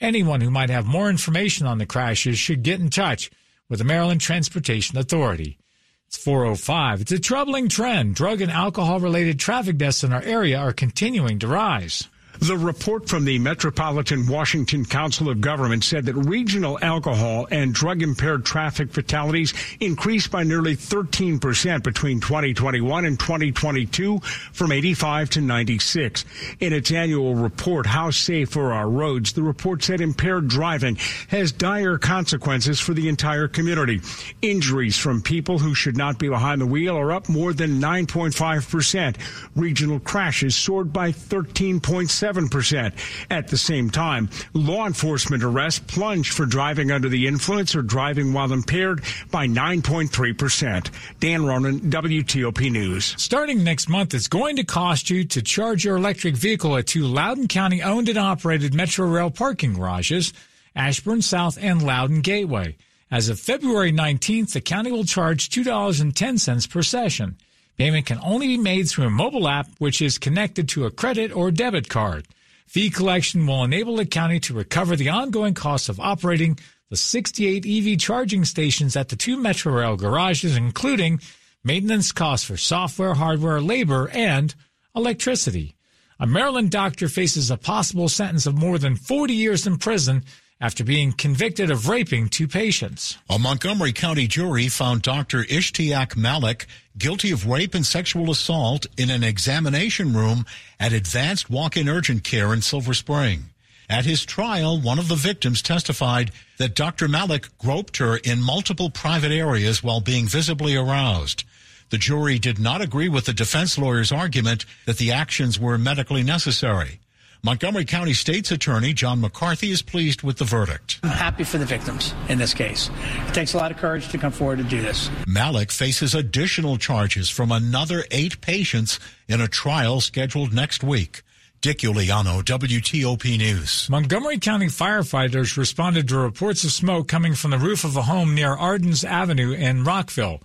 Anyone 0.00 0.42
who 0.42 0.50
might 0.50 0.70
have 0.70 0.86
more 0.86 1.08
information 1.08 1.66
on 1.66 1.78
the 1.78 1.86
crashes 1.86 2.38
should 2.38 2.62
get 2.62 2.80
in 2.80 2.90
touch 2.90 3.30
with 3.68 3.78
the 3.78 3.84
Maryland 3.84 4.20
Transportation 4.20 4.98
Authority. 4.98 5.58
It's 6.06 6.18
405. 6.18 7.00
It's 7.00 7.12
a 7.12 7.18
troubling 7.18 7.68
trend. 7.68 8.14
Drug 8.14 8.40
and 8.40 8.52
alcohol 8.52 9.00
related 9.00 9.40
traffic 9.40 9.76
deaths 9.76 10.04
in 10.04 10.12
our 10.12 10.22
area 10.22 10.58
are 10.58 10.72
continuing 10.72 11.38
to 11.40 11.48
rise. 11.48 12.08
The 12.40 12.56
report 12.56 13.08
from 13.08 13.24
the 13.24 13.38
Metropolitan 13.38 14.26
Washington 14.26 14.84
Council 14.84 15.30
of 15.30 15.40
Government 15.40 15.82
said 15.82 16.04
that 16.04 16.14
regional 16.14 16.78
alcohol 16.82 17.48
and 17.50 17.72
drug 17.72 18.02
impaired 18.02 18.44
traffic 18.44 18.92
fatalities 18.92 19.54
increased 19.80 20.30
by 20.30 20.42
nearly 20.42 20.76
13% 20.76 21.82
between 21.82 22.20
2021 22.20 23.04
and 23.06 23.18
2022 23.18 24.18
from 24.52 24.70
85 24.70 25.30
to 25.30 25.40
96. 25.40 26.24
In 26.60 26.72
its 26.74 26.92
annual 26.92 27.34
report, 27.34 27.86
How 27.86 28.10
Safe 28.10 28.54
Are 28.56 28.72
Our 28.72 28.90
Roads, 28.90 29.32
the 29.32 29.42
report 29.42 29.82
said 29.82 30.02
impaired 30.02 30.48
driving 30.48 30.96
has 31.28 31.52
dire 31.52 31.96
consequences 31.96 32.78
for 32.78 32.92
the 32.92 33.08
entire 33.08 33.48
community. 33.48 34.02
Injuries 34.42 34.98
from 34.98 35.22
people 35.22 35.58
who 35.58 35.74
should 35.74 35.96
not 35.96 36.18
be 36.18 36.28
behind 36.28 36.60
the 36.60 36.66
wheel 36.66 36.96
are 36.96 37.12
up 37.12 37.30
more 37.30 37.54
than 37.54 37.80
9.5%. 37.80 39.16
Regional 39.54 40.00
crashes 40.00 40.54
soared 40.54 40.92
by 40.92 41.12
13.7 41.12 42.25
7%. 42.26 42.92
At 43.30 43.48
the 43.48 43.56
same 43.56 43.90
time, 43.90 44.28
law 44.52 44.86
enforcement 44.86 45.44
arrests 45.44 45.80
plunged 45.86 46.32
for 46.32 46.46
driving 46.46 46.90
under 46.90 47.08
the 47.08 47.26
influence 47.26 47.74
or 47.76 47.82
driving 47.82 48.32
while 48.32 48.52
impaired 48.52 49.02
by 49.30 49.46
9.3%. 49.46 50.90
Dan 51.20 51.46
Ronan, 51.46 51.80
WTOP 51.80 52.70
News. 52.70 53.14
Starting 53.16 53.62
next 53.62 53.88
month, 53.88 54.14
it's 54.14 54.28
going 54.28 54.56
to 54.56 54.64
cost 54.64 55.10
you 55.10 55.24
to 55.24 55.42
charge 55.42 55.84
your 55.84 55.96
electric 55.96 56.34
vehicle 56.36 56.76
at 56.76 56.86
two 56.86 57.06
Loudoun 57.06 57.46
County 57.48 57.82
owned 57.82 58.08
and 58.08 58.18
operated 58.18 58.74
Metro 58.74 59.06
Rail 59.06 59.30
parking 59.30 59.74
garages, 59.74 60.32
Ashburn 60.74 61.22
South 61.22 61.58
and 61.60 61.82
Loudoun 61.82 62.20
Gateway. 62.20 62.76
As 63.10 63.28
of 63.28 63.38
February 63.38 63.92
19th, 63.92 64.52
the 64.52 64.60
county 64.60 64.90
will 64.90 65.04
charge 65.04 65.48
$2.10 65.48 66.70
per 66.70 66.82
session. 66.82 67.36
Payment 67.76 68.06
can 68.06 68.18
only 68.22 68.48
be 68.48 68.58
made 68.58 68.88
through 68.88 69.06
a 69.06 69.10
mobile 69.10 69.48
app 69.48 69.68
which 69.78 70.00
is 70.00 70.18
connected 70.18 70.68
to 70.70 70.86
a 70.86 70.90
credit 70.90 71.30
or 71.30 71.50
debit 71.50 71.88
card. 71.88 72.26
Fee 72.66 72.90
collection 72.90 73.46
will 73.46 73.64
enable 73.64 73.96
the 73.96 74.06
county 74.06 74.40
to 74.40 74.54
recover 74.54 74.96
the 74.96 75.10
ongoing 75.10 75.54
costs 75.54 75.88
of 75.88 76.00
operating 76.00 76.58
the 76.88 76.96
68 76.96 77.66
EV 77.66 77.98
charging 77.98 78.44
stations 78.44 78.96
at 78.96 79.08
the 79.08 79.16
two 79.16 79.36
Metrorail 79.36 79.98
garages, 79.98 80.56
including 80.56 81.20
maintenance 81.62 82.12
costs 82.12 82.46
for 82.46 82.56
software, 82.56 83.14
hardware, 83.14 83.60
labor, 83.60 84.08
and 84.12 84.54
electricity. 84.94 85.76
A 86.18 86.26
Maryland 86.26 86.70
doctor 86.70 87.08
faces 87.08 87.50
a 87.50 87.56
possible 87.56 88.08
sentence 88.08 88.46
of 88.46 88.56
more 88.56 88.78
than 88.78 88.96
40 88.96 89.34
years 89.34 89.66
in 89.66 89.76
prison 89.76 90.24
after 90.60 90.82
being 90.84 91.12
convicted 91.12 91.70
of 91.70 91.88
raping 91.88 92.28
two 92.28 92.48
patients. 92.48 93.18
A 93.28 93.38
Montgomery 93.38 93.92
County 93.92 94.26
jury 94.26 94.68
found 94.68 95.02
Dr. 95.02 95.42
Ishtiaq 95.44 96.16
Malik 96.16 96.66
guilty 96.96 97.30
of 97.30 97.46
rape 97.46 97.74
and 97.74 97.84
sexual 97.84 98.30
assault 98.30 98.86
in 98.96 99.10
an 99.10 99.22
examination 99.22 100.14
room 100.14 100.46
at 100.80 100.94
Advanced 100.94 101.50
Walk-in 101.50 101.88
Urgent 101.88 102.24
Care 102.24 102.54
in 102.54 102.62
Silver 102.62 102.94
Spring. 102.94 103.50
At 103.88 104.06
his 104.06 104.24
trial, 104.24 104.80
one 104.80 104.98
of 104.98 105.08
the 105.08 105.14
victims 105.14 105.62
testified 105.62 106.32
that 106.58 106.74
Dr. 106.74 107.06
Malik 107.06 107.56
groped 107.58 107.98
her 107.98 108.16
in 108.16 108.42
multiple 108.42 108.90
private 108.90 109.30
areas 109.30 109.82
while 109.82 110.00
being 110.00 110.26
visibly 110.26 110.74
aroused. 110.74 111.44
The 111.90 111.98
jury 111.98 112.38
did 112.38 112.58
not 112.58 112.80
agree 112.80 113.08
with 113.08 113.26
the 113.26 113.32
defense 113.32 113.78
lawyer's 113.78 114.10
argument 114.10 114.64
that 114.86 114.96
the 114.96 115.12
actions 115.12 115.60
were 115.60 115.78
medically 115.78 116.24
necessary. 116.24 116.98
Montgomery 117.46 117.84
County 117.84 118.12
State's 118.12 118.50
Attorney 118.50 118.92
John 118.92 119.20
McCarthy 119.20 119.70
is 119.70 119.80
pleased 119.80 120.22
with 120.24 120.38
the 120.38 120.44
verdict. 120.44 120.98
I'm 121.04 121.10
happy 121.10 121.44
for 121.44 121.58
the 121.58 121.64
victims 121.64 122.12
in 122.28 122.38
this 122.38 122.52
case. 122.52 122.90
It 123.28 123.34
takes 123.34 123.54
a 123.54 123.56
lot 123.56 123.70
of 123.70 123.76
courage 123.76 124.08
to 124.08 124.18
come 124.18 124.32
forward 124.32 124.58
to 124.58 124.64
do 124.64 124.82
this. 124.82 125.08
Malik 125.28 125.70
faces 125.70 126.12
additional 126.12 126.76
charges 126.76 127.30
from 127.30 127.52
another 127.52 128.02
eight 128.10 128.40
patients 128.40 128.98
in 129.28 129.40
a 129.40 129.46
trial 129.46 130.00
scheduled 130.00 130.52
next 130.52 130.82
week. 130.82 131.22
Dick 131.60 131.78
Uliano, 131.78 132.42
WTOP 132.42 133.38
News. 133.38 133.88
Montgomery 133.88 134.40
County 134.40 134.66
firefighters 134.66 135.56
responded 135.56 136.08
to 136.08 136.18
reports 136.18 136.64
of 136.64 136.72
smoke 136.72 137.06
coming 137.06 137.36
from 137.36 137.52
the 137.52 137.58
roof 137.58 137.84
of 137.84 137.96
a 137.96 138.02
home 138.02 138.34
near 138.34 138.56
Ardennes 138.56 139.04
Avenue 139.04 139.52
in 139.52 139.84
Rockville. 139.84 140.40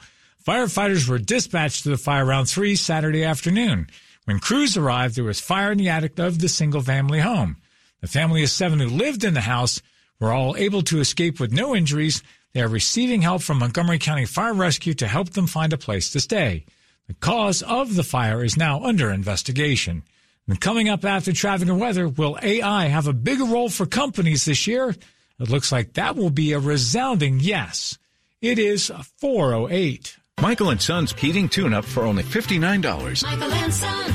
Firefighters 0.46 1.10
were 1.10 1.18
dispatched 1.18 1.82
to 1.82 1.90
the 1.90 1.98
fire 1.98 2.28
around 2.28 2.46
3 2.46 2.76
Saturday 2.76 3.24
afternoon. 3.24 3.88
When 4.32 4.40
crews 4.40 4.78
arrived, 4.78 5.18
there 5.18 5.26
was 5.26 5.42
fire 5.42 5.74
in 5.74 5.78
the 5.78 5.90
attic 5.90 6.18
of 6.18 6.40
the 6.40 6.48
single 6.48 6.80
family 6.80 7.20
home. 7.20 7.58
The 8.00 8.08
family 8.08 8.44
of 8.44 8.50
seven 8.50 8.80
who 8.80 8.88
lived 8.88 9.26
in 9.26 9.34
the 9.34 9.42
house 9.42 9.82
were 10.22 10.32
all 10.32 10.56
able 10.56 10.84
to 10.84 11.02
escape 11.02 11.38
with 11.38 11.52
no 11.52 11.76
injuries. 11.76 12.24
They 12.54 12.62
are 12.62 12.70
receiving 12.70 13.24
help 13.24 13.42
from 13.42 13.60
Montgomery 13.60 14.00
County 14.00 14.24
Fire 14.24 14.54
Rescue 14.54 14.94
to 14.94 15.08
help 15.10 15.32
them 15.32 15.48
find 15.48 15.74
a 15.74 15.78
place 15.78 16.10
to 16.12 16.22
stay. 16.22 16.64
The 17.08 17.14
cause 17.16 17.62
of 17.62 17.96
the 17.96 18.06
fire 18.06 18.42
is 18.42 18.56
now 18.56 18.82
under 18.86 19.12
investigation. 19.12 20.04
And 20.48 20.62
coming 20.62 20.88
up 20.88 21.04
after 21.04 21.34
traffic 21.34 21.68
and 21.68 21.78
weather, 21.78 22.08
will 22.08 22.40
AI 22.42 22.86
have 22.86 23.08
a 23.08 23.14
bigger 23.14 23.44
role 23.44 23.68
for 23.68 23.86
companies 23.86 24.46
this 24.46 24.66
year? 24.66 24.96
It 25.42 25.50
looks 25.50 25.74
like 25.74 25.96
that 25.96 26.16
will 26.16 26.30
be 26.30 26.54
a 26.54 26.60
resounding 26.60 27.42
yes. 27.42 27.98
It 28.40 28.60
is 28.60 28.94
408. 29.18 30.16
Michael 30.42 30.72
and 30.72 30.82
Son's 30.82 31.14
heating 31.14 31.48
tune 31.48 31.72
up 31.72 31.86
for 31.86 32.04
only 32.04 32.24
$59. 32.24 33.24
Michael 33.24 33.54
and 33.54 33.72
Son. 33.72 34.06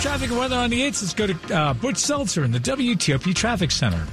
Traffic 0.00 0.30
and 0.30 0.38
weather 0.38 0.56
on 0.56 0.70
the 0.70 0.82
8th. 0.82 1.02
Let's 1.02 1.14
go 1.14 1.26
to 1.26 1.54
uh, 1.54 1.74
Butch 1.74 1.96
Seltzer 1.96 2.44
in 2.44 2.52
the 2.52 2.60
WTOP 2.60 3.34
Traffic 3.34 3.72
Center. 3.72 4.06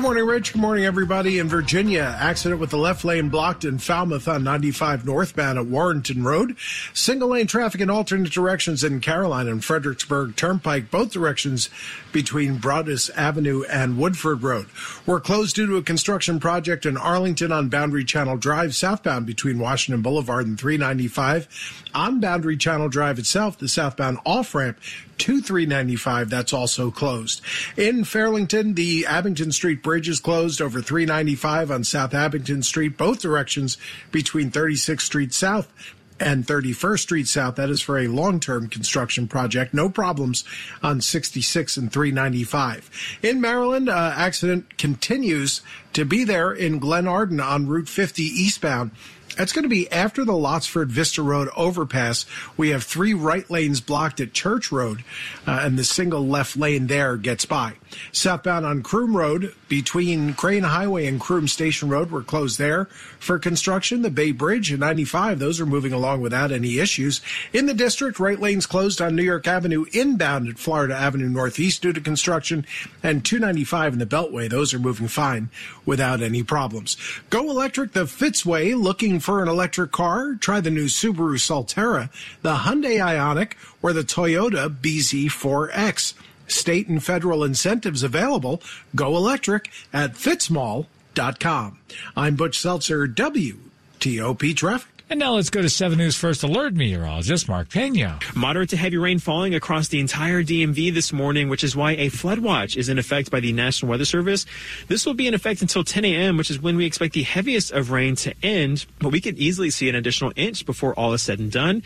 Good 0.00 0.06
morning, 0.06 0.24
Rich. 0.24 0.52
Good 0.54 0.62
morning, 0.62 0.86
everybody. 0.86 1.38
In 1.38 1.48
Virginia, 1.50 2.16
accident 2.18 2.58
with 2.58 2.70
the 2.70 2.78
left 2.78 3.04
lane 3.04 3.28
blocked 3.28 3.66
in 3.66 3.76
Falmouth 3.76 4.28
on 4.28 4.42
95 4.42 5.04
northbound 5.04 5.58
at 5.58 5.66
Warrenton 5.66 6.24
Road. 6.24 6.56
Single 6.94 7.28
lane 7.28 7.46
traffic 7.46 7.82
in 7.82 7.90
alternate 7.90 8.32
directions 8.32 8.82
in 8.82 9.02
Caroline 9.02 9.46
and 9.46 9.62
Fredericksburg 9.62 10.36
Turnpike, 10.36 10.90
both 10.90 11.12
directions 11.12 11.68
between 12.12 12.58
Broaddus 12.58 13.10
Avenue 13.14 13.62
and 13.64 13.98
Woodford 13.98 14.42
Road. 14.42 14.68
We're 15.04 15.20
closed 15.20 15.54
due 15.54 15.66
to 15.66 15.76
a 15.76 15.82
construction 15.82 16.40
project 16.40 16.86
in 16.86 16.96
Arlington 16.96 17.52
on 17.52 17.68
Boundary 17.68 18.06
Channel 18.06 18.38
Drive, 18.38 18.74
southbound 18.74 19.26
between 19.26 19.58
Washington 19.58 20.00
Boulevard 20.00 20.46
and 20.46 20.58
395. 20.58 21.90
On 21.94 22.20
Boundary 22.20 22.56
Channel 22.56 22.88
Drive 22.88 23.18
itself, 23.18 23.58
the 23.58 23.68
southbound 23.68 24.16
off 24.24 24.54
ramp 24.54 24.78
to 25.20 25.40
395. 25.40 26.30
That's 26.30 26.52
also 26.52 26.90
closed. 26.90 27.42
In 27.76 28.02
Fairlington, 28.02 28.74
the 28.74 29.06
Abingdon 29.06 29.52
Street 29.52 29.82
Bridge 29.82 30.08
is 30.08 30.20
closed 30.20 30.60
over 30.60 30.82
395 30.82 31.70
on 31.70 31.84
South 31.84 32.14
Abingdon 32.14 32.62
Street, 32.62 32.96
both 32.96 33.20
directions 33.20 33.78
between 34.10 34.50
36th 34.50 35.02
Street 35.02 35.32
South 35.32 35.72
and 36.20 36.46
31st 36.46 36.98
Street 36.98 37.28
South. 37.28 37.56
That 37.56 37.70
is 37.70 37.80
for 37.80 37.98
a 37.98 38.08
long-term 38.08 38.68
construction 38.68 39.26
project. 39.26 39.72
No 39.74 39.88
problems 39.88 40.44
on 40.82 41.00
66 41.00 41.76
and 41.76 41.92
395. 41.92 43.18
In 43.22 43.40
Maryland, 43.40 43.88
uh, 43.88 44.12
accident 44.14 44.76
continues 44.78 45.62
to 45.94 46.04
be 46.04 46.24
there 46.24 46.52
in 46.52 46.80
Glenarden 46.80 47.44
on 47.44 47.66
Route 47.66 47.88
50 47.88 48.22
eastbound. 48.22 48.90
That's 49.36 49.52
going 49.52 49.62
to 49.62 49.68
be 49.68 49.90
after 49.90 50.24
the 50.24 50.32
Lottsford 50.32 50.88
Vista 50.88 51.22
Road 51.22 51.48
overpass. 51.56 52.26
We 52.56 52.70
have 52.70 52.84
three 52.84 53.14
right 53.14 53.48
lanes 53.50 53.80
blocked 53.80 54.20
at 54.20 54.32
Church 54.32 54.72
Road, 54.72 55.04
uh, 55.46 55.60
and 55.62 55.78
the 55.78 55.84
single 55.84 56.26
left 56.26 56.56
lane 56.56 56.88
there 56.88 57.16
gets 57.16 57.44
by. 57.44 57.74
Southbound 58.12 58.66
on 58.66 58.82
Croom 58.82 59.16
Road 59.16 59.54
between 59.68 60.34
Crane 60.34 60.64
Highway 60.64 61.06
and 61.06 61.20
Croom 61.20 61.48
Station 61.48 61.88
Road, 61.88 62.10
we're 62.10 62.22
closed 62.22 62.58
there 62.58 62.86
for 63.18 63.38
construction. 63.38 64.02
The 64.02 64.10
Bay 64.10 64.32
Bridge 64.32 64.70
and 64.70 64.80
95, 64.80 65.38
those 65.38 65.60
are 65.60 65.66
moving 65.66 65.92
along 65.92 66.20
without 66.20 66.52
any 66.52 66.78
issues. 66.78 67.20
In 67.52 67.66
the 67.66 67.74
district, 67.74 68.18
right 68.18 68.38
lanes 68.38 68.66
closed 68.66 69.00
on 69.00 69.16
New 69.16 69.22
York 69.22 69.46
Avenue 69.46 69.84
inbound 69.92 70.48
at 70.48 70.58
Florida 70.58 70.94
Avenue 70.94 71.28
Northeast 71.28 71.82
due 71.82 71.92
to 71.92 72.00
construction, 72.00 72.66
and 73.02 73.24
295 73.24 73.92
in 73.94 73.98
the 73.98 74.06
Beltway, 74.06 74.48
those 74.48 74.74
are 74.74 74.78
moving 74.78 75.08
fine 75.08 75.50
without 75.86 76.20
any 76.20 76.42
problems. 76.42 76.96
Go 77.30 77.50
electric 77.50 77.92
the 77.92 78.04
Fitzway, 78.04 78.80
looking 78.80 79.19
for 79.20 79.42
an 79.42 79.48
electric 79.48 79.92
car? 79.92 80.34
Try 80.34 80.60
the 80.60 80.70
new 80.70 80.86
Subaru 80.86 81.36
Solterra, 81.36 82.10
the 82.42 82.56
Hyundai 82.56 82.98
Ioniq, 82.98 83.52
or 83.82 83.92
the 83.92 84.02
Toyota 84.02 84.68
BZ4X. 84.68 86.14
State 86.48 86.88
and 86.88 87.02
federal 87.02 87.44
incentives 87.44 88.02
available. 88.02 88.60
Go 88.96 89.16
electric 89.16 89.70
at 89.92 90.14
fitzmall.com. 90.14 91.78
I'm 92.16 92.36
Butch 92.36 92.58
Seltzer, 92.58 93.06
WTOP 93.06 94.56
Traffic. 94.56 94.99
And 95.10 95.18
now 95.18 95.34
let's 95.34 95.50
go 95.50 95.60
to 95.60 95.68
7 95.68 95.98
News 95.98 96.14
First 96.14 96.44
Alert 96.44 96.74
meteorologist 96.74 97.48
Mark 97.48 97.68
Pena. 97.68 98.20
Moderate 98.36 98.68
to 98.68 98.76
heavy 98.76 98.96
rain 98.96 99.18
falling 99.18 99.56
across 99.56 99.88
the 99.88 99.98
entire 99.98 100.44
DMV 100.44 100.94
this 100.94 101.12
morning, 101.12 101.48
which 101.48 101.64
is 101.64 101.74
why 101.74 101.96
a 101.96 102.10
flood 102.10 102.38
watch 102.38 102.76
is 102.76 102.88
in 102.88 102.96
effect 102.96 103.28
by 103.28 103.40
the 103.40 103.50
National 103.52 103.90
Weather 103.90 104.04
Service. 104.04 104.46
This 104.86 105.04
will 105.04 105.14
be 105.14 105.26
in 105.26 105.34
effect 105.34 105.62
until 105.62 105.82
10 105.82 106.04
a.m., 106.04 106.36
which 106.36 106.48
is 106.48 106.62
when 106.62 106.76
we 106.76 106.86
expect 106.86 107.14
the 107.14 107.24
heaviest 107.24 107.72
of 107.72 107.90
rain 107.90 108.14
to 108.14 108.32
end, 108.40 108.86
but 109.00 109.08
we 109.08 109.20
could 109.20 109.36
easily 109.36 109.68
see 109.70 109.88
an 109.88 109.96
additional 109.96 110.32
inch 110.36 110.64
before 110.64 110.94
all 110.94 111.12
is 111.12 111.22
said 111.22 111.40
and 111.40 111.50
done. 111.50 111.82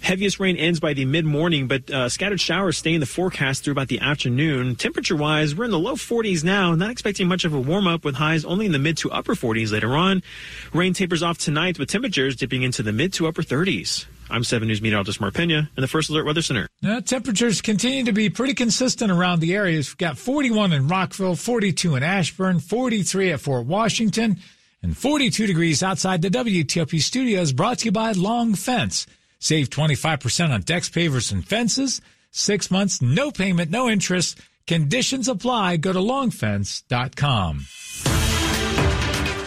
Heaviest 0.00 0.40
rain 0.40 0.56
ends 0.56 0.80
by 0.80 0.94
the 0.94 1.04
mid 1.04 1.26
morning, 1.26 1.68
but 1.68 1.90
uh, 1.90 2.08
scattered 2.08 2.40
showers 2.40 2.78
stay 2.78 2.94
in 2.94 3.00
the 3.00 3.06
forecast 3.06 3.64
through 3.64 3.72
about 3.72 3.88
the 3.88 4.00
afternoon. 4.00 4.76
Temperature 4.76 5.16
wise, 5.16 5.54
we're 5.54 5.66
in 5.66 5.70
the 5.72 5.78
low 5.78 5.96
40s 5.96 6.42
now, 6.42 6.74
not 6.74 6.90
expecting 6.90 7.28
much 7.28 7.44
of 7.44 7.52
a 7.52 7.60
warm 7.60 7.86
up 7.86 8.02
with 8.02 8.14
highs 8.14 8.46
only 8.46 8.64
in 8.64 8.72
the 8.72 8.78
mid 8.78 8.96
to 8.96 9.10
upper 9.10 9.34
40s 9.34 9.72
later 9.72 9.94
on. 9.94 10.22
Rain 10.72 10.94
tapers 10.94 11.22
off 11.22 11.36
tonight 11.36 11.78
with 11.78 11.90
temperatures 11.90 12.34
dipping 12.34 12.61
into 12.62 12.82
the 12.82 12.92
mid 12.92 13.12
to 13.14 13.26
upper 13.26 13.42
30s. 13.42 14.06
I'm 14.30 14.44
7 14.44 14.66
News 14.66 14.80
meteorologist 14.80 15.20
Mark 15.20 15.34
Pena 15.34 15.70
in 15.76 15.80
the 15.80 15.88
First 15.88 16.08
Alert 16.08 16.24
Weather 16.24 16.40
Center. 16.40 16.66
Now, 16.80 17.00
temperatures 17.00 17.60
continue 17.60 18.04
to 18.04 18.12
be 18.12 18.30
pretty 18.30 18.54
consistent 18.54 19.12
around 19.12 19.40
the 19.40 19.54
areas. 19.54 19.90
We've 19.90 19.98
got 19.98 20.16
41 20.16 20.72
in 20.72 20.88
Rockville, 20.88 21.36
42 21.36 21.96
in 21.96 22.02
Ashburn, 22.02 22.60
43 22.60 23.32
at 23.32 23.40
Fort 23.40 23.66
Washington, 23.66 24.38
and 24.82 24.96
42 24.96 25.46
degrees 25.46 25.82
outside 25.82 26.22
the 26.22 26.30
WTOP 26.30 27.00
studios 27.02 27.52
brought 27.52 27.80
to 27.80 27.84
you 27.86 27.92
by 27.92 28.12
Long 28.12 28.54
Fence. 28.54 29.06
Save 29.38 29.68
25% 29.68 30.50
on 30.50 30.62
decks, 30.62 30.88
pavers, 30.88 31.30
and 31.30 31.46
fences. 31.46 32.00
Six 32.30 32.70
months, 32.70 33.02
no 33.02 33.30
payment, 33.30 33.70
no 33.70 33.90
interest. 33.90 34.40
Conditions 34.66 35.28
apply. 35.28 35.76
Go 35.76 35.92
to 35.92 35.98
longfence.com. 35.98 37.66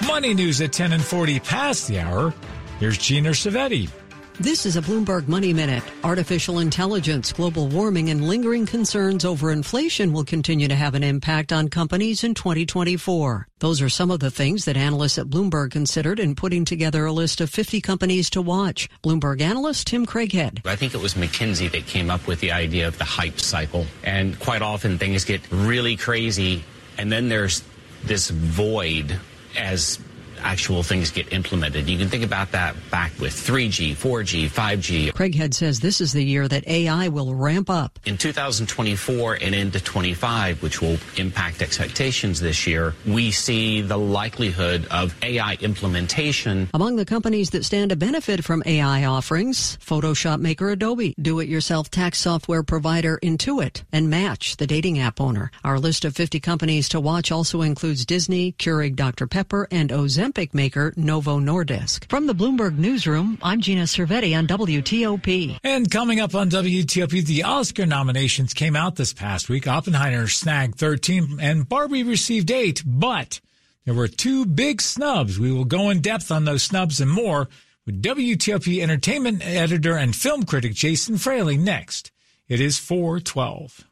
Money 0.07 0.33
news 0.33 0.61
at 0.61 0.71
10 0.71 0.93
and 0.93 1.03
40 1.03 1.39
past 1.39 1.87
the 1.87 1.99
hour. 1.99 2.33
Here's 2.79 2.97
Gina 2.97 3.29
Cervetti. 3.29 3.89
This 4.37 4.65
is 4.65 4.75
a 4.75 4.81
Bloomberg 4.81 5.29
Money 5.29 5.53
Minute. 5.53 5.81
Artificial 6.03 6.59
intelligence, 6.59 7.31
global 7.31 7.69
warming, 7.69 8.09
and 8.09 8.27
lingering 8.27 8.65
concerns 8.65 9.23
over 9.23 9.49
inflation 9.49 10.11
will 10.11 10.25
continue 10.25 10.67
to 10.67 10.75
have 10.75 10.93
an 10.93 11.01
impact 11.01 11.53
on 11.53 11.69
companies 11.69 12.25
in 12.25 12.33
2024. 12.33 13.47
Those 13.59 13.81
are 13.81 13.87
some 13.87 14.11
of 14.11 14.19
the 14.19 14.29
things 14.29 14.65
that 14.65 14.75
analysts 14.75 15.17
at 15.17 15.27
Bloomberg 15.27 15.71
considered 15.71 16.19
in 16.19 16.35
putting 16.35 16.65
together 16.65 17.05
a 17.05 17.13
list 17.13 17.39
of 17.39 17.49
50 17.49 17.79
companies 17.79 18.29
to 18.31 18.41
watch. 18.41 18.89
Bloomberg 19.01 19.39
analyst 19.39 19.87
Tim 19.87 20.05
Craighead. 20.05 20.67
I 20.67 20.75
think 20.75 20.93
it 20.93 21.01
was 21.01 21.13
McKinsey 21.13 21.71
that 21.71 21.85
came 21.85 22.09
up 22.09 22.27
with 22.27 22.41
the 22.41 22.51
idea 22.51 22.89
of 22.89 22.97
the 22.97 23.05
hype 23.05 23.39
cycle. 23.39 23.85
And 24.03 24.37
quite 24.41 24.61
often 24.61 24.97
things 24.97 25.23
get 25.23 25.49
really 25.49 25.95
crazy, 25.95 26.61
and 26.97 27.09
then 27.09 27.29
there's 27.29 27.63
this 28.03 28.29
void 28.31 29.17
as 29.57 29.97
actual 30.45 30.83
things 30.83 31.09
get 31.09 31.33
implemented. 31.33 31.89
You 31.89 31.97
can 31.97 32.07
think 32.07 32.23
about 32.23 32.51
that 32.51 32.75
back 32.91 33.11
with 33.19 33.33
3G, 33.33 33.95
4G, 33.95 34.47
5G. 34.47 35.11
Craighead 35.11 35.53
says 35.53 35.79
this 35.79 35.99
is 35.99 36.13
the 36.13 36.23
year 36.23 36.47
that 36.47 36.67
AI 36.67 37.07
will 37.07 37.33
ramp 37.33 37.69
up. 37.69 37.99
In 38.05 38.15
2024 38.15 39.39
and 39.41 39.55
into 39.55 39.83
25, 39.83 40.61
which 40.61 40.81
will 40.81 40.97
impact 41.17 41.63
expectations 41.63 42.39
this 42.39 42.67
year, 42.67 42.93
we 43.07 43.31
see 43.31 43.81
the 43.81 43.97
likelihood 43.97 44.87
of 44.91 45.15
AI 45.23 45.57
implementation. 45.61 46.69
Among 46.73 46.95
the 46.95 47.05
companies 47.05 47.49
that 47.49 47.65
stand 47.65 47.89
to 47.89 47.95
benefit 47.95 48.43
from 48.43 48.61
AI 48.65 49.05
offerings, 49.05 49.77
Photoshop 49.77 50.39
maker 50.39 50.69
Adobe, 50.69 51.15
do-it-yourself 51.19 51.89
tax 51.89 52.19
software 52.19 52.61
provider 52.61 53.19
Intuit, 53.23 53.81
and 53.91 54.09
Match, 54.09 54.57
the 54.57 54.67
dating 54.67 54.99
app 54.99 55.19
owner. 55.19 55.49
Our 55.63 55.79
list 55.79 56.05
of 56.05 56.15
50 56.15 56.39
companies 56.39 56.87
to 56.89 56.99
watch 56.99 57.31
also 57.31 57.63
includes 57.63 58.05
Disney, 58.05 58.51
Keurig 58.53 58.95
Dr. 58.95 59.25
Pepper, 59.25 59.67
and 59.71 59.89
Ozempic 59.89 60.34
maker 60.53 60.93
Novo 60.97 61.39
Nordisk. 61.39 62.09
From 62.09 62.27
the 62.27 62.35
Bloomberg 62.35 62.77
Newsroom, 62.77 63.37
I'm 63.41 63.61
Gina 63.61 63.83
Cervetti 63.83 64.37
on 64.37 64.47
WTOP. 64.47 65.59
And 65.63 65.89
coming 65.89 66.19
up 66.19 66.35
on 66.35 66.49
WTOP, 66.49 67.25
the 67.25 67.43
Oscar 67.43 67.85
nominations 67.85 68.53
came 68.53 68.75
out 68.75 68.97
this 68.97 69.13
past 69.13 69.47
week. 69.47 69.65
Oppenheimer 69.65 70.27
snagged 70.27 70.77
13 70.77 71.39
and 71.39 71.67
Barbie 71.67 72.03
received 72.03 72.51
8, 72.51 72.83
but 72.85 73.39
there 73.85 73.93
were 73.93 74.09
two 74.09 74.45
big 74.45 74.81
snubs. 74.81 75.39
We 75.39 75.53
will 75.53 75.63
go 75.63 75.89
in 75.89 76.01
depth 76.01 76.31
on 76.31 76.43
those 76.43 76.63
snubs 76.63 76.99
and 76.99 77.09
more 77.09 77.47
with 77.85 78.01
WTOP 78.01 78.81
entertainment 78.81 79.41
editor 79.45 79.95
and 79.95 80.13
film 80.13 80.43
critic 80.43 80.73
Jason 80.73 81.17
Fraley 81.17 81.55
next. 81.55 82.11
It 82.49 82.59
is 82.59 82.77
412. 82.77 83.85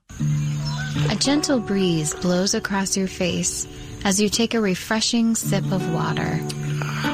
A 1.10 1.16
gentle 1.16 1.60
breeze 1.60 2.14
blows 2.16 2.54
across 2.54 2.98
your 2.98 3.08
face 3.08 3.66
as 4.04 4.20
you 4.20 4.30
take 4.30 4.54
a 4.54 4.62
refreshing 4.62 5.36
sip 5.36 5.64
of 5.72 5.94
water, 5.94 6.42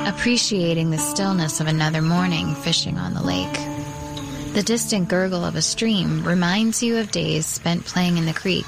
appreciating 0.08 0.90
the 0.90 0.98
stillness 0.98 1.60
of 1.60 1.68
another 1.68 2.02
morning 2.02 2.56
fishing 2.56 2.98
on 2.98 3.14
the 3.14 3.22
lake. 3.22 3.54
The 4.54 4.64
distant 4.64 5.08
gurgle 5.08 5.46
of 5.46 5.56
a 5.56 5.62
stream 5.62 6.24
reminds 6.28 6.82
you 6.82 6.98
of 6.98 7.12
days 7.12 7.46
spent 7.46 7.86
playing 7.86 8.18
in 8.18 8.26
the 8.26 8.34
creek, 8.34 8.66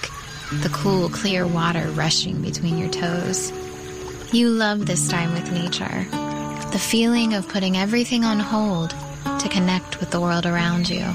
the 0.62 0.70
cool, 0.70 1.10
clear 1.10 1.48
water 1.48 1.88
rushing 1.92 2.42
between 2.42 2.78
your 2.78 2.90
toes. 2.90 3.52
You 4.32 4.50
love 4.50 4.86
this 4.86 5.10
time 5.10 5.34
with 5.34 5.52
nature, 5.52 6.06
the 6.72 6.80
feeling 6.80 7.34
of 7.34 7.50
putting 7.50 7.76
everything 7.76 8.24
on 8.24 8.40
hold 8.40 8.92
to 9.40 9.50
connect 9.50 10.00
with 10.00 10.12
the 10.12 10.22
world 10.22 10.46
around 10.46 10.90
you. 10.90 11.06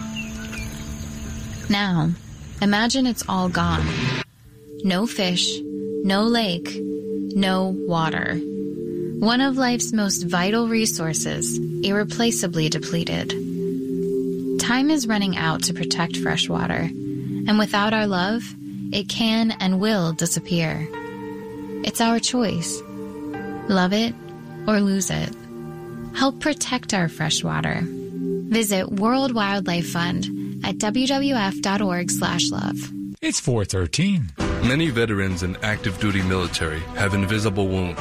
Now, 1.70 2.10
imagine 2.60 3.06
it's 3.06 3.24
all 3.28 3.48
gone. 3.48 3.86
No 4.82 5.06
fish, 5.06 5.58
no 6.02 6.24
lake, 6.24 6.82
no 7.36 7.68
water. 7.68 8.40
One 9.20 9.40
of 9.40 9.56
life's 9.56 9.92
most 9.92 10.24
vital 10.24 10.66
resources, 10.68 11.58
irreplaceably 11.84 12.68
depleted. 12.68 13.30
Time 14.58 14.90
is 14.90 15.06
running 15.06 15.36
out 15.36 15.62
to 15.64 15.74
protect 15.74 16.16
fresh 16.16 16.48
water, 16.48 16.90
and 16.90 17.58
without 17.58 17.92
our 17.92 18.06
love, 18.06 18.42
it 18.92 19.08
can 19.08 19.52
and 19.52 19.80
will 19.80 20.12
disappear. 20.12 20.88
It's 21.84 22.00
our 22.00 22.18
choice. 22.18 22.82
Love 23.68 23.92
it 23.92 24.14
or 24.66 24.80
lose 24.80 25.10
it. 25.10 25.30
Help 26.14 26.40
protect 26.40 26.94
our 26.94 27.08
fresh 27.08 27.44
water. 27.44 27.80
Visit 27.84 28.90
World 28.90 29.34
Wildlife 29.34 29.90
Fund 29.90 30.64
at 30.64 30.78
wwf.org/love. 30.78 32.92
It's 33.20 33.40
413. 33.40 34.45
Many 34.66 34.90
veterans 34.90 35.44
and 35.44 35.56
active 35.62 36.00
duty 36.00 36.22
military 36.22 36.80
have 36.96 37.14
invisible 37.14 37.68
wounds 37.68 38.00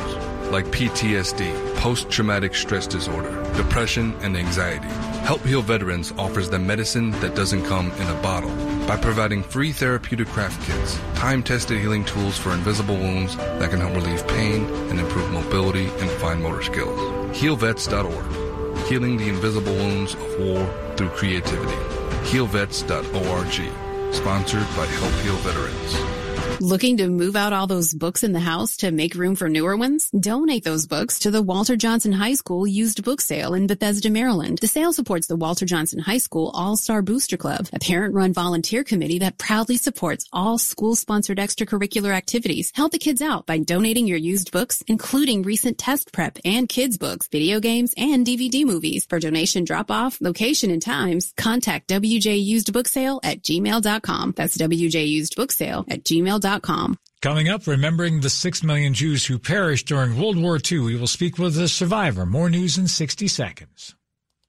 like 0.50 0.66
PTSD, 0.66 1.76
post 1.76 2.10
traumatic 2.10 2.56
stress 2.56 2.88
disorder, 2.88 3.44
depression, 3.56 4.16
and 4.22 4.36
anxiety. 4.36 4.88
Help 5.28 5.46
Heal 5.46 5.62
Veterans 5.62 6.12
offers 6.18 6.50
them 6.50 6.66
medicine 6.66 7.12
that 7.22 7.36
doesn't 7.36 7.66
come 7.66 7.92
in 7.92 8.08
a 8.08 8.22
bottle 8.24 8.50
by 8.88 8.98
providing 8.98 9.44
free 9.44 9.72
therapeutic 9.72 10.28
craft 10.30 10.60
kits, 10.66 11.00
time 11.14 11.44
tested 11.44 11.80
healing 11.80 12.04
tools 12.04 12.36
for 12.36 12.52
invisible 12.52 12.98
wounds 12.98 13.38
that 13.38 13.70
can 13.70 13.80
help 13.80 13.94
relieve 13.94 14.28
pain 14.30 14.66
and 14.90 15.00
improve 15.00 15.32
mobility 15.32 15.86
and 15.86 16.10
fine 16.20 16.42
motor 16.42 16.64
skills. 16.64 17.00
HealVets.org, 17.38 18.88
healing 18.88 19.18
the 19.18 19.30
invisible 19.30 19.74
wounds 19.74 20.16
of 20.16 20.40
war 20.40 20.66
through 20.98 21.10
creativity. 21.10 21.78
HealVets.org, 22.26 24.14
sponsored 24.16 24.68
by 24.76 24.88
Help 24.88 25.14
Heal 25.22 25.36
Veterans. 25.44 26.15
Looking 26.62 26.96
to 26.98 27.10
move 27.10 27.36
out 27.36 27.52
all 27.52 27.68
those 27.68 27.94
books 27.94 28.24
in 28.24 28.32
the 28.32 28.40
house 28.40 28.78
to 28.78 28.90
make 28.90 29.14
room 29.14 29.36
for 29.36 29.50
newer 29.50 29.76
ones? 29.76 30.10
Donate 30.18 30.64
those 30.64 30.88
books 30.88 31.20
to 31.20 31.32
the 31.32 31.42
Walter 31.42 31.76
Johnson 31.76 32.14
High 32.14 32.36
School 32.36 32.66
used 32.66 33.04
book 33.04 33.20
sale 33.20 33.54
in 33.54 33.68
Bethesda, 33.68 34.10
Maryland. 34.10 34.60
The 34.60 34.68
sale 34.68 34.94
supports 34.94 35.28
the 35.28 35.36
Walter 35.36 35.66
Johnson 35.66 36.00
High 36.00 36.20
School 36.20 36.52
All-Star 36.54 37.02
Booster 37.02 37.36
Club, 37.36 37.68
a 37.74 37.80
parent-run 37.80 38.32
volunteer 38.32 38.86
committee 38.86 39.20
that 39.20 39.38
proudly 39.38 39.76
supports 39.76 40.30
all 40.32 40.58
school-sponsored 40.58 41.40
extracurricular 41.40 42.14
activities. 42.16 42.72
Help 42.74 42.94
the 42.94 43.00
kids 43.00 43.22
out 43.22 43.46
by 43.46 43.58
donating 43.58 44.08
your 44.08 44.18
used 44.18 44.54
books, 44.54 44.82
including 44.88 45.42
recent 45.42 45.78
test 45.78 46.14
prep 46.14 46.38
and 46.46 46.70
kids 46.70 46.98
books, 46.98 47.28
video 47.28 47.60
games, 47.60 47.94
and 47.98 48.26
DVD 48.26 48.64
movies. 48.64 49.06
For 49.06 49.20
donation 49.20 49.66
drop-off, 49.66 50.22
location, 50.22 50.72
and 50.72 50.82
times, 50.82 51.34
contact 51.36 51.90
WJ 51.90 52.42
Used 52.42 52.72
Book 52.72 52.88
Sale 52.88 53.20
at 53.24 53.42
gmail.com. 53.42 54.34
That's 54.38 54.58
WJ 54.58 55.10
Used 55.10 55.36
Book 55.36 55.52
Sale 55.52 55.84
at 55.90 56.06
gmail.com 56.06 56.45
Coming 57.24 57.50
up, 57.50 57.66
remembering 57.66 58.20
the 58.20 58.30
six 58.30 58.62
million 58.62 58.94
Jews 58.94 59.26
who 59.26 59.40
perished 59.40 59.88
during 59.88 60.16
World 60.16 60.38
War 60.38 60.60
II, 60.60 60.78
we 60.78 60.96
will 60.96 61.08
speak 61.08 61.40
with 61.40 61.58
a 61.58 61.68
survivor. 61.68 62.24
More 62.24 62.52
news 62.52 62.78
in 62.78 62.88
60 62.88 63.28
seconds. 63.28 63.96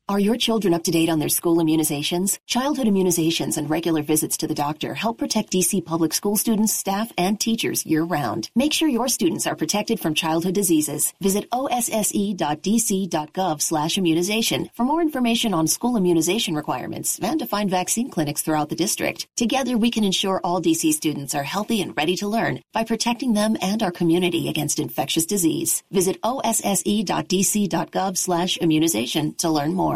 Are 0.09 0.21
your 0.21 0.37
children 0.37 0.73
up 0.73 0.85
to 0.85 0.93
date 0.93 1.09
on 1.09 1.19
their 1.19 1.29
school 1.29 1.57
immunizations? 1.57 2.39
Childhood 2.47 2.87
immunizations 2.87 3.57
and 3.57 3.69
regular 3.69 4.03
visits 4.03 4.37
to 4.37 4.47
the 4.47 4.55
doctor 4.55 4.95
help 4.95 5.19
protect 5.19 5.51
DC 5.51 5.85
public 5.85 6.15
school 6.15 6.37
students, 6.37 6.73
staff, 6.73 7.11
and 7.19 7.41
teachers 7.41 7.85
year 7.85 8.05
round. 8.05 8.49
Make 8.55 8.73
sure 8.73 8.89
your 8.89 9.09
students 9.09 9.49
are 9.49 9.57
protected 9.57 9.99
from 9.99 10.15
childhood 10.15 10.55
diseases. 10.55 11.13
Visit 11.21 11.49
osse.dc.gov 11.51 12.01
slash 13.61 13.99
immunization 13.99 14.71
for 14.75 14.85
more 14.85 15.03
information 15.03 15.53
on 15.53 15.67
school 15.67 15.97
immunization 15.97 16.55
requirements 16.55 17.19
and 17.21 17.41
to 17.41 17.47
find 17.47 17.69
vaccine 17.69 18.09
clinics 18.09 18.43
throughout 18.43 18.69
the 18.69 18.77
district. 18.77 19.27
Together, 19.35 19.77
we 19.77 19.91
can 19.91 20.05
ensure 20.05 20.41
all 20.45 20.63
DC 20.63 20.93
students 20.93 21.35
are 21.35 21.43
healthy 21.43 21.83
and 21.83 21.97
ready 21.97 22.15
to 22.15 22.29
learn 22.29 22.63
by 22.73 22.85
protecting 22.85 23.33
them 23.33 23.57
and 23.61 23.83
our 23.83 23.91
community 23.91 24.49
against 24.49 24.79
infectious 24.79 25.27
disease. 25.27 25.83
Visit 25.91 26.21
osse.dc.gov 26.23 28.17
slash 28.17 28.57
immunization 28.59 29.35
to 29.35 29.51
learn 29.51 29.75
more. 29.75 29.96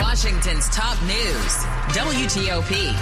Washington's 0.00 0.66
top 0.70 1.00
news, 1.02 1.56
WTOP. 1.94 2.94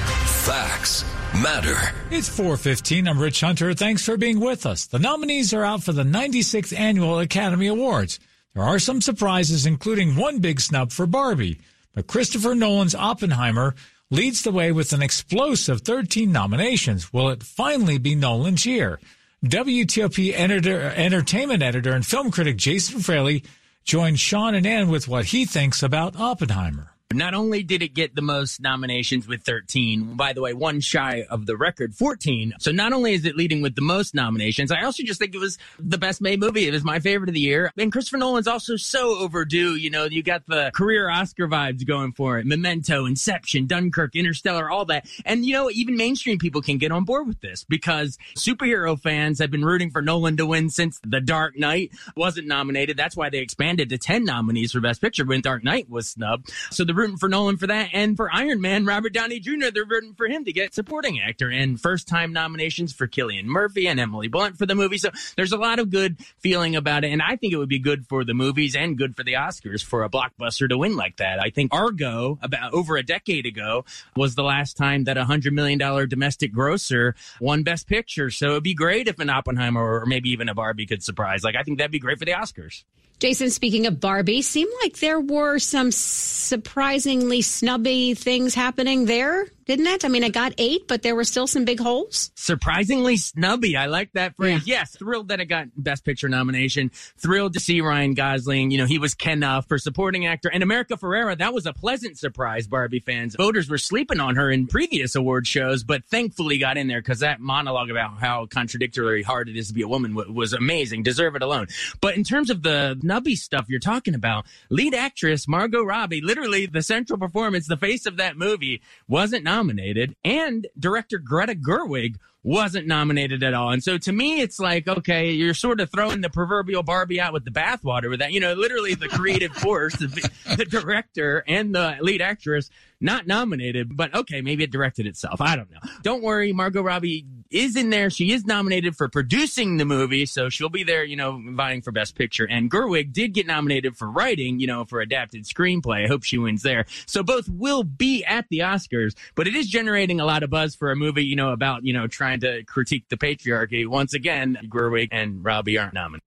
Facts 0.44 1.04
matter. 1.40 1.76
It's 2.10 2.28
415. 2.28 3.06
I'm 3.06 3.20
Rich 3.20 3.40
Hunter. 3.40 3.72
Thanks 3.72 4.04
for 4.04 4.16
being 4.16 4.40
with 4.40 4.66
us. 4.66 4.86
The 4.86 4.98
nominees 4.98 5.54
are 5.54 5.64
out 5.64 5.84
for 5.84 5.92
the 5.92 6.02
96th 6.02 6.76
Annual 6.76 7.20
Academy 7.20 7.68
Awards. 7.68 8.18
There 8.52 8.64
are 8.64 8.80
some 8.80 9.00
surprises, 9.00 9.64
including 9.64 10.16
one 10.16 10.40
big 10.40 10.60
snub 10.60 10.90
for 10.90 11.06
Barbie. 11.06 11.60
But 11.94 12.08
Christopher 12.08 12.56
Nolan's 12.56 12.96
Oppenheimer 12.96 13.76
leads 14.10 14.42
the 14.42 14.50
way 14.50 14.72
with 14.72 14.92
an 14.92 15.00
explosive 15.00 15.82
13 15.82 16.32
nominations. 16.32 17.12
Will 17.12 17.28
it 17.28 17.44
finally 17.44 17.98
be 17.98 18.16
Nolan's 18.16 18.66
year? 18.66 18.98
WTOP 19.44 20.32
editor, 20.34 20.80
entertainment 20.96 21.62
editor 21.62 21.92
and 21.92 22.04
film 22.04 22.32
critic 22.32 22.56
Jason 22.56 22.98
Fraley 22.98 23.44
joined 23.88 24.20
Sean 24.20 24.54
and 24.54 24.66
Ann 24.66 24.90
with 24.90 25.08
what 25.08 25.24
he 25.24 25.46
thinks 25.46 25.82
about 25.82 26.14
Oppenheimer. 26.14 26.97
Not 27.14 27.32
only 27.32 27.62
did 27.62 27.82
it 27.82 27.94
get 27.94 28.14
the 28.14 28.20
most 28.20 28.60
nominations 28.60 29.26
with 29.26 29.42
13, 29.42 30.16
by 30.16 30.34
the 30.34 30.42
way, 30.42 30.52
one 30.52 30.80
shy 30.80 31.24
of 31.30 31.46
the 31.46 31.56
record, 31.56 31.94
14. 31.94 32.52
So 32.58 32.70
not 32.70 32.92
only 32.92 33.14
is 33.14 33.24
it 33.24 33.34
leading 33.34 33.62
with 33.62 33.74
the 33.74 33.80
most 33.80 34.14
nominations, 34.14 34.70
I 34.70 34.82
also 34.82 35.02
just 35.04 35.18
think 35.18 35.34
it 35.34 35.38
was 35.38 35.56
the 35.78 35.96
best 35.96 36.20
made 36.20 36.38
movie. 36.38 36.68
It 36.68 36.74
was 36.74 36.84
my 36.84 37.00
favorite 37.00 37.30
of 37.30 37.34
the 37.34 37.40
year. 37.40 37.72
And 37.78 37.90
Christopher 37.90 38.18
Nolan's 38.18 38.46
also 38.46 38.76
so 38.76 39.20
overdue. 39.20 39.74
You 39.74 39.88
know, 39.88 40.04
you 40.04 40.22
got 40.22 40.46
the 40.46 40.70
career 40.74 41.08
Oscar 41.08 41.48
vibes 41.48 41.86
going 41.86 42.12
for 42.12 42.38
it. 42.40 42.44
Memento, 42.44 43.06
Inception, 43.06 43.64
Dunkirk, 43.66 44.14
Interstellar, 44.14 44.68
all 44.68 44.84
that. 44.84 45.08
And, 45.24 45.46
you 45.46 45.54
know, 45.54 45.70
even 45.70 45.96
mainstream 45.96 46.38
people 46.38 46.60
can 46.60 46.76
get 46.76 46.92
on 46.92 47.04
board 47.04 47.26
with 47.26 47.40
this 47.40 47.64
because 47.64 48.18
superhero 48.36 49.00
fans 49.00 49.38
have 49.38 49.50
been 49.50 49.64
rooting 49.64 49.90
for 49.90 50.02
Nolan 50.02 50.36
to 50.36 50.44
win 50.44 50.68
since 50.68 51.00
The 51.06 51.22
Dark 51.22 51.58
Knight 51.58 51.90
wasn't 52.16 52.48
nominated. 52.48 52.98
That's 52.98 53.16
why 53.16 53.30
they 53.30 53.38
expanded 53.38 53.88
to 53.88 53.96
10 53.96 54.26
nominees 54.26 54.72
for 54.72 54.80
Best 54.80 55.00
Picture 55.00 55.24
when 55.24 55.40
Dark 55.40 55.64
Knight 55.64 55.88
was 55.88 56.06
snubbed. 56.06 56.52
So 56.70 56.84
the 56.84 56.97
rooting 56.98 57.16
for 57.16 57.28
Nolan 57.28 57.56
for 57.56 57.68
that. 57.68 57.90
And 57.92 58.16
for 58.16 58.28
Iron 58.34 58.60
Man, 58.60 58.84
Robert 58.84 59.12
Downey 59.12 59.38
Jr., 59.40 59.70
they're 59.72 59.84
rooting 59.84 60.14
for 60.14 60.26
him 60.26 60.44
to 60.44 60.52
get 60.52 60.74
supporting 60.74 61.20
actor 61.20 61.48
and 61.48 61.80
first 61.80 62.08
time 62.08 62.32
nominations 62.32 62.92
for 62.92 63.06
Cillian 63.06 63.44
Murphy 63.44 63.86
and 63.86 64.00
Emily 64.00 64.28
Blunt 64.28 64.58
for 64.58 64.66
the 64.66 64.74
movie. 64.74 64.98
So 64.98 65.10
there's 65.36 65.52
a 65.52 65.56
lot 65.56 65.78
of 65.78 65.90
good 65.90 66.18
feeling 66.40 66.76
about 66.76 67.04
it. 67.04 67.12
And 67.12 67.22
I 67.22 67.36
think 67.36 67.52
it 67.52 67.56
would 67.56 67.68
be 67.68 67.78
good 67.78 68.06
for 68.06 68.24
the 68.24 68.34
movies 68.34 68.74
and 68.74 68.98
good 68.98 69.16
for 69.16 69.22
the 69.22 69.34
Oscars 69.34 69.82
for 69.82 70.02
a 70.02 70.10
blockbuster 70.10 70.68
to 70.68 70.76
win 70.76 70.96
like 70.96 71.16
that. 71.18 71.40
I 71.40 71.50
think 71.50 71.72
Argo, 71.72 72.38
about 72.42 72.74
over 72.74 72.96
a 72.96 73.02
decade 73.02 73.46
ago, 73.46 73.84
was 74.16 74.34
the 74.34 74.42
last 74.42 74.76
time 74.76 75.04
that 75.04 75.16
a 75.16 75.24
$100 75.24 75.52
million 75.52 75.78
domestic 76.08 76.52
grosser 76.52 77.14
won 77.40 77.62
Best 77.62 77.86
Picture. 77.86 78.30
So 78.30 78.50
it'd 78.50 78.64
be 78.64 78.74
great 78.74 79.06
if 79.06 79.20
an 79.20 79.30
Oppenheimer 79.30 80.00
or 80.00 80.04
maybe 80.04 80.30
even 80.30 80.48
a 80.48 80.54
Barbie 80.54 80.86
could 80.86 81.02
surprise. 81.02 81.44
Like, 81.44 81.54
I 81.54 81.62
think 81.62 81.78
that'd 81.78 81.92
be 81.92 82.00
great 82.00 82.18
for 82.18 82.24
the 82.24 82.32
Oscars. 82.32 82.82
Jason, 83.18 83.50
speaking 83.50 83.86
of 83.86 84.00
Barbie, 84.00 84.42
seemed 84.42 84.72
like 84.82 84.98
there 84.98 85.20
were 85.20 85.58
some 85.58 85.90
surprisingly 85.90 87.42
snubby 87.42 88.14
things 88.14 88.54
happening 88.54 89.06
there, 89.06 89.46
didn't 89.66 89.86
it? 89.88 90.04
I 90.04 90.08
mean, 90.08 90.22
it 90.22 90.32
got 90.32 90.54
eight, 90.56 90.86
but 90.86 91.02
there 91.02 91.16
were 91.16 91.24
still 91.24 91.48
some 91.48 91.64
big 91.64 91.80
holes. 91.80 92.30
Surprisingly 92.36 93.16
snubby. 93.16 93.76
I 93.76 93.86
like 93.86 94.12
that 94.12 94.36
phrase. 94.36 94.66
Yeah. 94.66 94.78
Yes, 94.78 94.96
thrilled 94.96 95.28
that 95.28 95.40
it 95.40 95.46
got 95.46 95.66
Best 95.76 96.04
Picture 96.04 96.28
nomination. 96.28 96.90
Thrilled 97.18 97.54
to 97.54 97.60
see 97.60 97.80
Ryan 97.80 98.14
Gosling. 98.14 98.70
You 98.70 98.78
know, 98.78 98.86
he 98.86 98.98
was 98.98 99.14
Ken 99.14 99.44
for 99.66 99.78
supporting 99.78 100.26
actor. 100.26 100.48
And 100.48 100.62
America 100.62 100.96
Ferrera, 100.96 101.36
that 101.38 101.52
was 101.52 101.66
a 101.66 101.72
pleasant 101.72 102.18
surprise, 102.18 102.66
Barbie 102.66 103.00
fans. 103.00 103.34
Voters 103.36 103.68
were 103.68 103.78
sleeping 103.78 104.20
on 104.20 104.36
her 104.36 104.50
in 104.50 104.68
previous 104.68 105.16
award 105.16 105.46
shows, 105.46 105.82
but 105.82 106.04
thankfully 106.06 106.58
got 106.58 106.76
in 106.76 106.86
there 106.86 107.00
because 107.00 107.18
that 107.20 107.40
monologue 107.40 107.90
about 107.90 108.18
how 108.18 108.46
contradictory 108.46 109.22
hard 109.22 109.48
it 109.48 109.56
is 109.56 109.68
to 109.68 109.74
be 109.74 109.82
a 109.82 109.88
woman 109.88 110.14
was 110.14 110.52
amazing. 110.52 111.02
Deserve 111.02 111.34
it 111.34 111.42
alone. 111.42 111.66
But 112.00 112.16
in 112.16 112.24
terms 112.24 112.50
of 112.50 112.62
the 112.62 112.98
snubby 113.08 113.34
stuff 113.34 113.64
you're 113.70 113.80
talking 113.80 114.14
about, 114.14 114.44
lead 114.68 114.92
actress 114.92 115.48
Margot 115.48 115.82
Robbie, 115.82 116.20
literally 116.20 116.66
the 116.66 116.82
central 116.82 117.18
performance, 117.18 117.66
the 117.66 117.78
face 117.78 118.04
of 118.04 118.18
that 118.18 118.36
movie, 118.36 118.82
wasn't 119.08 119.42
nominated, 119.42 120.14
and 120.22 120.66
director 120.78 121.16
Greta 121.16 121.54
Gerwig 121.54 122.16
wasn't 122.42 122.86
nominated 122.86 123.42
at 123.42 123.54
all. 123.54 123.70
And 123.70 123.82
so 123.82 123.98
to 123.98 124.12
me, 124.12 124.40
it's 124.40 124.58
like, 124.58 124.88
okay, 124.88 125.30
you're 125.32 125.54
sort 125.54 125.80
of 125.80 125.90
throwing 125.90 126.20
the 126.20 126.30
proverbial 126.30 126.82
Barbie 126.82 127.20
out 127.20 127.32
with 127.32 127.44
the 127.44 127.50
bathwater 127.50 128.08
with 128.08 128.20
that. 128.20 128.32
You 128.32 128.40
know, 128.40 128.54
literally 128.54 128.94
the 128.94 129.08
creative 129.08 129.52
force, 129.56 129.94
the, 129.96 130.30
the 130.56 130.64
director 130.64 131.44
and 131.46 131.74
the 131.74 131.98
lead 132.00 132.22
actress 132.22 132.70
not 133.00 133.26
nominated, 133.26 133.96
but 133.96 134.14
okay, 134.14 134.40
maybe 134.40 134.64
it 134.64 134.72
directed 134.72 135.06
itself. 135.06 135.40
I 135.40 135.54
don't 135.56 135.70
know. 135.70 135.78
Don't 136.02 136.22
worry, 136.22 136.52
Margot 136.52 136.82
Robbie 136.82 137.26
is 137.50 137.76
in 137.76 137.90
there. 137.90 138.10
She 138.10 138.32
is 138.32 138.44
nominated 138.44 138.96
for 138.96 139.08
producing 139.08 139.76
the 139.76 139.84
movie, 139.84 140.26
so 140.26 140.48
she'll 140.48 140.68
be 140.68 140.82
there, 140.82 141.04
you 141.04 141.16
know, 141.16 141.40
vying 141.52 141.80
for 141.80 141.92
Best 141.92 142.16
Picture. 142.16 142.44
And 142.44 142.70
Gerwig 142.70 143.12
did 143.12 143.34
get 143.34 143.46
nominated 143.46 143.96
for 143.96 144.10
writing, 144.10 144.58
you 144.58 144.66
know, 144.66 144.84
for 144.84 145.00
adapted 145.00 145.44
screenplay. 145.44 146.04
I 146.04 146.08
hope 146.08 146.24
she 146.24 146.38
wins 146.38 146.62
there. 146.62 146.86
So 147.06 147.22
both 147.22 147.48
will 147.48 147.84
be 147.84 148.24
at 148.24 148.46
the 148.50 148.60
Oscars, 148.60 149.14
but 149.36 149.46
it 149.46 149.54
is 149.54 149.68
generating 149.68 150.20
a 150.20 150.26
lot 150.26 150.42
of 150.42 150.50
buzz 150.50 150.74
for 150.74 150.90
a 150.90 150.96
movie, 150.96 151.24
you 151.24 151.36
know, 151.36 151.52
about, 151.52 151.84
you 151.84 151.92
know, 151.92 152.08
trying 152.08 152.27
to 152.36 152.62
critique 152.64 153.04
the 153.08 153.16
patriarchy. 153.16 153.86
Once 153.86 154.14
again, 154.14 154.58
Gerwig 154.68 155.08
and 155.10 155.44
Robbie 155.44 155.78
aren't 155.78 155.94
nominated. 155.94 156.22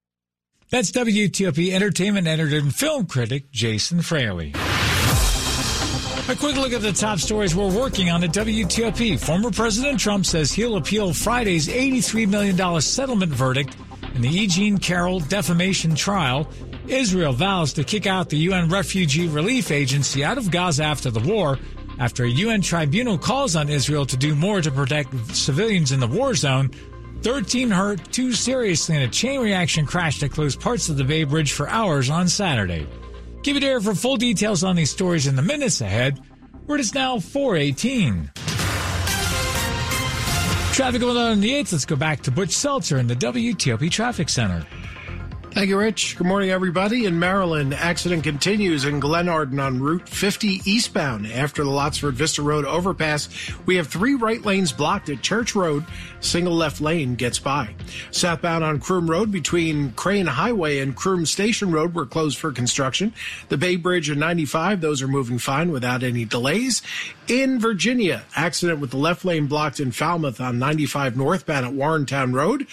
That's 0.69 0.91
WTOP 0.91 1.73
entertainment 1.73 2.27
editor 2.27 2.57
and 2.57 2.73
film 2.73 3.05
critic 3.05 3.51
Jason 3.51 4.01
Fraley. 4.01 4.53
A 6.29 6.35
quick 6.35 6.55
look 6.55 6.71
at 6.71 6.81
the 6.81 6.93
top 6.93 7.19
stories 7.19 7.53
we're 7.53 7.75
working 7.75 8.09
on 8.09 8.23
at 8.23 8.29
WTOP. 8.29 9.19
Former 9.19 9.51
President 9.51 9.99
Trump 9.99 10.25
says 10.25 10.53
he'll 10.53 10.77
appeal 10.77 11.13
Friday's 11.13 11.67
$83 11.67 12.29
million 12.29 12.81
settlement 12.81 13.33
verdict 13.33 13.75
in 14.15 14.21
the 14.21 14.29
E. 14.29 14.47
Jean 14.47 14.77
Carroll 14.77 15.19
defamation 15.19 15.93
trial. 15.93 16.49
Israel 16.87 17.33
vows 17.33 17.73
to 17.73 17.83
kick 17.83 18.07
out 18.07 18.29
the 18.29 18.37
UN 18.37 18.69
Refugee 18.69 19.27
Relief 19.27 19.71
Agency 19.71 20.23
out 20.23 20.37
of 20.37 20.51
Gaza 20.51 20.83
after 20.83 21.11
the 21.11 21.19
war 21.19 21.59
after 21.99 22.23
a 22.23 22.29
UN 22.29 22.61
tribunal 22.61 23.17
calls 23.17 23.55
on 23.55 23.69
Israel 23.69 24.05
to 24.05 24.17
do 24.17 24.35
more 24.35 24.61
to 24.61 24.71
protect 24.71 25.13
civilians 25.35 25.91
in 25.91 25.99
the 25.99 26.07
war 26.07 26.35
zone. 26.35 26.69
13 27.21 27.69
hurt, 27.69 28.11
two 28.11 28.33
seriously 28.33 28.95
in 28.95 29.03
a 29.03 29.07
chain 29.07 29.39
reaction 29.39 29.85
crash 29.85 30.19
that 30.19 30.31
closed 30.31 30.59
parts 30.59 30.89
of 30.89 30.97
the 30.97 31.03
Bay 31.03 31.23
Bridge 31.23 31.51
for 31.51 31.69
hours 31.69 32.09
on 32.09 32.27
Saturday. 32.27 32.87
Give 33.43 33.57
it 33.57 33.63
air 33.63 33.79
for 33.81 33.93
full 33.93 34.17
details 34.17 34.63
on 34.63 34.75
these 34.75 34.91
stories 34.91 35.27
in 35.27 35.35
the 35.35 35.41
minutes 35.41 35.81
ahead, 35.81 36.19
where 36.65 36.77
it 36.77 36.81
is 36.81 36.93
now 36.93 37.19
418. 37.19 38.31
Traffic 40.73 41.01
going 41.01 41.17
on 41.17 41.33
in 41.33 41.41
the 41.41 41.51
8th. 41.51 41.73
Let's 41.73 41.85
go 41.85 41.95
back 41.95 42.21
to 42.21 42.31
Butch 42.31 42.51
Seltzer 42.51 42.97
in 42.97 43.07
the 43.07 43.15
WTOP 43.15 43.91
Traffic 43.91 44.29
Center. 44.29 44.65
Thank 45.51 45.67
you, 45.67 45.77
Rich. 45.77 46.15
Good 46.17 46.27
morning, 46.27 46.49
everybody. 46.49 47.03
In 47.03 47.19
Maryland, 47.19 47.73
accident 47.73 48.23
continues 48.23 48.85
in 48.85 49.01
Glenarden 49.01 49.61
on 49.61 49.81
Route 49.81 50.07
50 50.07 50.61
eastbound 50.63 51.27
after 51.27 51.65
the 51.65 51.69
Lottsford 51.69 52.13
Vista 52.13 52.41
Road 52.41 52.63
overpass. 52.63 53.27
We 53.65 53.75
have 53.75 53.87
three 53.87 54.15
right 54.15 54.41
lanes 54.45 54.71
blocked 54.71 55.09
at 55.09 55.21
Church 55.21 55.53
Road. 55.53 55.85
Single 56.21 56.55
left 56.55 56.79
lane 56.79 57.15
gets 57.15 57.37
by. 57.37 57.75
Southbound 58.11 58.63
on 58.63 58.79
Croom 58.79 59.11
Road 59.11 59.29
between 59.29 59.91
Crane 59.91 60.25
Highway 60.25 60.79
and 60.79 60.95
Croom 60.95 61.25
Station 61.25 61.73
Road 61.73 61.95
were 61.95 62.05
closed 62.05 62.37
for 62.37 62.53
construction. 62.53 63.13
The 63.49 63.57
Bay 63.57 63.75
Bridge 63.75 64.09
and 64.09 64.21
95, 64.21 64.79
those 64.79 65.01
are 65.01 65.07
moving 65.09 65.37
fine 65.37 65.71
without 65.73 66.01
any 66.01 66.23
delays. 66.23 66.81
In 67.31 67.61
Virginia, 67.61 68.25
accident 68.35 68.81
with 68.81 68.91
the 68.91 68.97
left 68.97 69.23
lane 69.23 69.47
blocked 69.47 69.79
in 69.79 69.91
Falmouth 69.91 70.41
on 70.41 70.59
95 70.59 71.15
northbound 71.15 71.65
at 71.65 71.71
Warrenton 71.71 72.33
Road. 72.33 72.67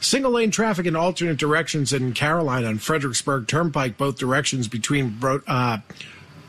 Single 0.00 0.32
lane 0.32 0.50
traffic 0.50 0.84
in 0.84 0.94
alternate 0.94 1.38
directions 1.38 1.94
in 1.94 2.12
Caroline 2.12 2.66
on 2.66 2.76
Fredericksburg 2.76 3.46
Turnpike, 3.46 3.96
both 3.96 4.18
directions 4.18 4.68
between 4.68 5.18
uh, 5.22 5.78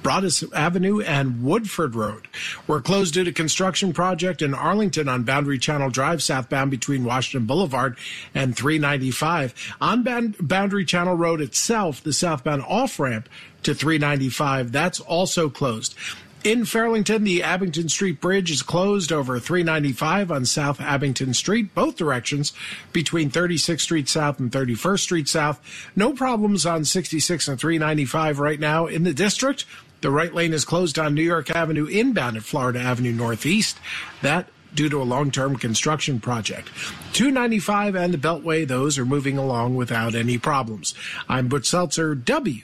Broaddus 0.01 0.53
Avenue 0.53 0.99
and 0.99 1.41
Woodford 1.41 1.95
Road. 1.95 2.27
We're 2.67 2.81
closed 2.81 3.13
due 3.13 3.23
to 3.23 3.31
construction 3.31 3.93
project 3.93 4.41
in 4.41 4.53
Arlington 4.53 5.07
on 5.07 5.23
Boundary 5.23 5.57
Channel 5.57 5.89
Drive, 5.89 6.21
southbound 6.21 6.69
between 6.69 7.05
Washington 7.05 7.47
Boulevard 7.47 7.97
and 8.35 8.57
395. 8.57 9.75
On 9.79 10.03
Boundary 10.41 10.83
Channel 10.83 11.15
Road 11.15 11.39
itself, 11.39 12.03
the 12.03 12.11
southbound 12.11 12.61
off 12.67 12.99
ramp 12.99 13.29
to 13.63 13.73
395, 13.73 14.73
that's 14.73 14.99
also 14.99 15.49
closed. 15.49 15.95
In 16.43 16.63
Fairlington, 16.63 17.23
the 17.23 17.41
Abingdon 17.41 17.87
Street 17.87 18.19
Bridge 18.19 18.51
is 18.51 18.63
closed 18.63 19.13
over 19.13 19.39
395 19.39 20.29
on 20.29 20.45
South 20.45 20.81
Abingdon 20.81 21.33
Street, 21.33 21.73
both 21.73 21.95
directions 21.95 22.51
between 22.91 23.31
36th 23.31 23.79
Street 23.79 24.09
South 24.09 24.41
and 24.41 24.51
31st 24.51 24.99
Street 24.99 25.29
South. 25.29 25.61
No 25.95 26.11
problems 26.11 26.65
on 26.65 26.83
66 26.83 27.47
and 27.47 27.57
395 27.57 28.39
right 28.39 28.59
now 28.59 28.87
in 28.87 29.03
the 29.03 29.13
district. 29.13 29.63
The 30.01 30.11
right 30.11 30.33
lane 30.33 30.51
is 30.51 30.65
closed 30.65 30.99
on 30.99 31.15
New 31.15 31.23
York 31.23 31.49
Avenue 31.49 31.85
inbound 31.85 32.35
at 32.35 32.43
Florida 32.43 32.79
Avenue 32.79 33.13
Northeast. 33.13 33.77
That 34.21 34.49
due 34.75 34.89
to 34.89 35.01
a 35.01 35.03
long-term 35.03 35.55
construction 35.55 36.19
project. 36.19 36.67
295 37.13 37.95
and 37.95 38.13
the 38.13 38.17
Beltway, 38.17 38.67
those 38.67 38.97
are 38.97 39.05
moving 39.05 39.37
along 39.37 39.75
without 39.75 40.13
any 40.13 40.37
problems. 40.37 40.93
I'm 41.29 41.47
Butch 41.47 41.69
Seltzer, 41.69 42.15
W. 42.15 42.63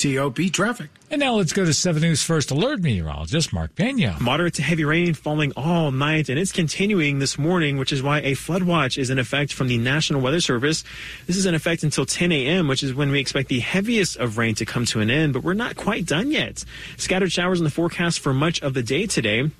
TOP 0.00 0.50
traffic. 0.50 0.88
And 1.10 1.20
now 1.20 1.34
let's 1.34 1.52
go 1.52 1.64
to 1.64 1.74
7 1.74 2.00
News 2.00 2.22
First 2.22 2.50
Alert 2.50 2.80
meteorologist 2.80 3.52
Mark 3.52 3.74
Pena. 3.74 4.16
Moderate 4.18 4.54
to 4.54 4.62
heavy 4.62 4.84
rain 4.84 5.12
falling 5.12 5.52
all 5.56 5.90
night, 5.90 6.30
and 6.30 6.38
it's 6.38 6.52
continuing 6.52 7.18
this 7.18 7.36
morning, 7.36 7.76
which 7.76 7.92
is 7.92 8.02
why 8.02 8.20
a 8.20 8.34
flood 8.34 8.62
watch 8.62 8.96
is 8.96 9.10
in 9.10 9.18
effect 9.18 9.52
from 9.52 9.68
the 9.68 9.76
National 9.76 10.20
Weather 10.22 10.40
Service. 10.40 10.84
This 11.26 11.36
is 11.36 11.44
in 11.44 11.54
effect 11.54 11.82
until 11.82 12.06
10 12.06 12.32
a.m., 12.32 12.66
which 12.66 12.82
is 12.82 12.94
when 12.94 13.10
we 13.10 13.20
expect 13.20 13.48
the 13.48 13.60
heaviest 13.60 14.16
of 14.16 14.38
rain 14.38 14.54
to 14.54 14.64
come 14.64 14.86
to 14.86 15.00
an 15.00 15.10
end, 15.10 15.34
but 15.34 15.42
we're 15.42 15.52
not 15.52 15.76
quite 15.76 16.06
done 16.06 16.30
yet. 16.30 16.64
Scattered 16.96 17.32
showers 17.32 17.60
in 17.60 17.64
the 17.64 17.70
forecast 17.70 18.20
for 18.20 18.32
much 18.32 18.62
of 18.62 18.72
the 18.72 18.82
day 18.82 19.06
today. 19.06 19.50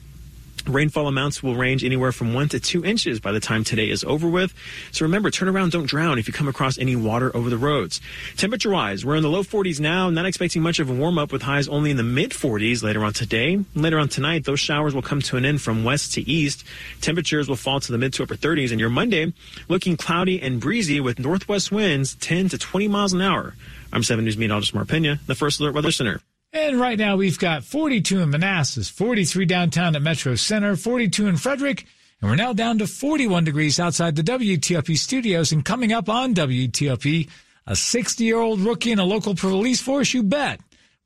Rainfall 0.69 1.07
amounts 1.07 1.43
will 1.43 1.55
range 1.55 1.85
anywhere 1.85 2.13
from 2.13 2.35
one 2.35 2.49
to 2.51 2.61
two 2.61 2.85
inches 2.85 3.21
by 3.21 3.33
the 3.33 3.41
time 3.41 3.65
today 3.65 3.89
is 3.89 4.05
over 4.05 4.29
with. 4.29 4.55
So 4.93 5.05
remember, 5.05 5.31
turn 5.31 5.49
around, 5.49 5.73
don't 5.73 5.87
drown 5.87 6.19
if 6.19 6.27
you 6.27 6.33
come 6.33 6.49
across 6.49 6.79
any 6.79 6.97
water 6.97 7.35
over 7.35 7.51
the 7.51 7.59
roads. 7.59 8.01
Temperature 8.37 8.71
wise, 8.71 9.05
we're 9.05 9.17
in 9.17 9.23
the 9.23 9.29
low 9.29 9.43
40s 9.43 9.81
now, 9.81 10.11
not 10.11 10.27
expecting 10.27 10.63
much 10.63 10.79
of 10.79 10.91
a 10.91 10.93
warm 10.93 11.19
up 11.19 11.33
with 11.33 11.43
highs 11.43 11.69
only 11.69 11.91
in 11.91 11.97
the 11.97 12.03
mid 12.03 12.31
40s 12.31 12.83
later 12.83 13.05
on 13.05 13.13
today. 13.13 13.65
Later 13.75 13.99
on 13.99 14.09
tonight, 14.09 14.45
those 14.45 14.61
showers 14.61 14.95
will 14.95 15.03
come 15.03 15.23
to 15.23 15.37
an 15.37 15.45
end 15.45 15.61
from 15.61 15.85
west 15.85 16.15
to 16.15 16.29
east. 16.29 16.65
Temperatures 17.01 17.49
will 17.49 17.57
fall 17.57 17.81
to 17.81 17.93
the 17.93 17.99
mid 17.99 18.13
to 18.15 18.23
upper 18.23 18.37
30s, 18.37 18.71
and 18.71 18.81
your 18.81 18.91
Monday 18.91 19.33
looking 19.69 19.97
cloudy 19.97 20.41
and 20.41 20.61
breezy 20.61 21.01
with 21.01 21.19
northwest 21.19 21.73
winds 21.73 22.15
10 22.17 22.49
to 22.51 22.59
20 22.59 22.89
miles 22.89 23.13
an 23.13 23.21
hour. 23.21 23.55
I'm 23.93 24.03
7 24.03 24.25
News 24.25 24.37
meteorologist 24.37 24.75
Mark 24.75 24.89
the 24.89 25.35
First 25.35 25.61
Alert 25.61 25.75
Weather 25.75 25.91
Center. 25.91 26.21
And 26.53 26.81
right 26.81 26.99
now 26.99 27.15
we've 27.15 27.39
got 27.39 27.63
42 27.63 28.23
in 28.23 28.31
Manassas, 28.31 28.89
43 28.89 29.45
downtown 29.45 29.95
at 29.95 30.03
Metro 30.03 30.35
Center, 30.35 30.75
42 30.75 31.29
in 31.29 31.37
Frederick, 31.37 31.87
and 32.21 32.29
we're 32.29 32.37
now 32.37 32.53
down 32.53 32.79
to 32.79 32.89
41 32.89 33.45
degrees 33.45 33.79
outside 33.79 34.17
the 34.17 34.23
WTOP 34.23 34.99
studios. 34.99 35.53
And 35.53 35.65
coming 35.65 35.93
up 35.93 36.09
on 36.09 36.35
WTOP, 36.35 37.29
a 37.69 37.77
60 37.77 38.25
year 38.25 38.39
old 38.39 38.59
rookie 38.61 38.91
in 38.91 38.99
a 38.99 39.05
local 39.05 39.37
police 39.37 39.81
force, 39.81 40.13
you 40.13 40.25
bet. 40.25 40.61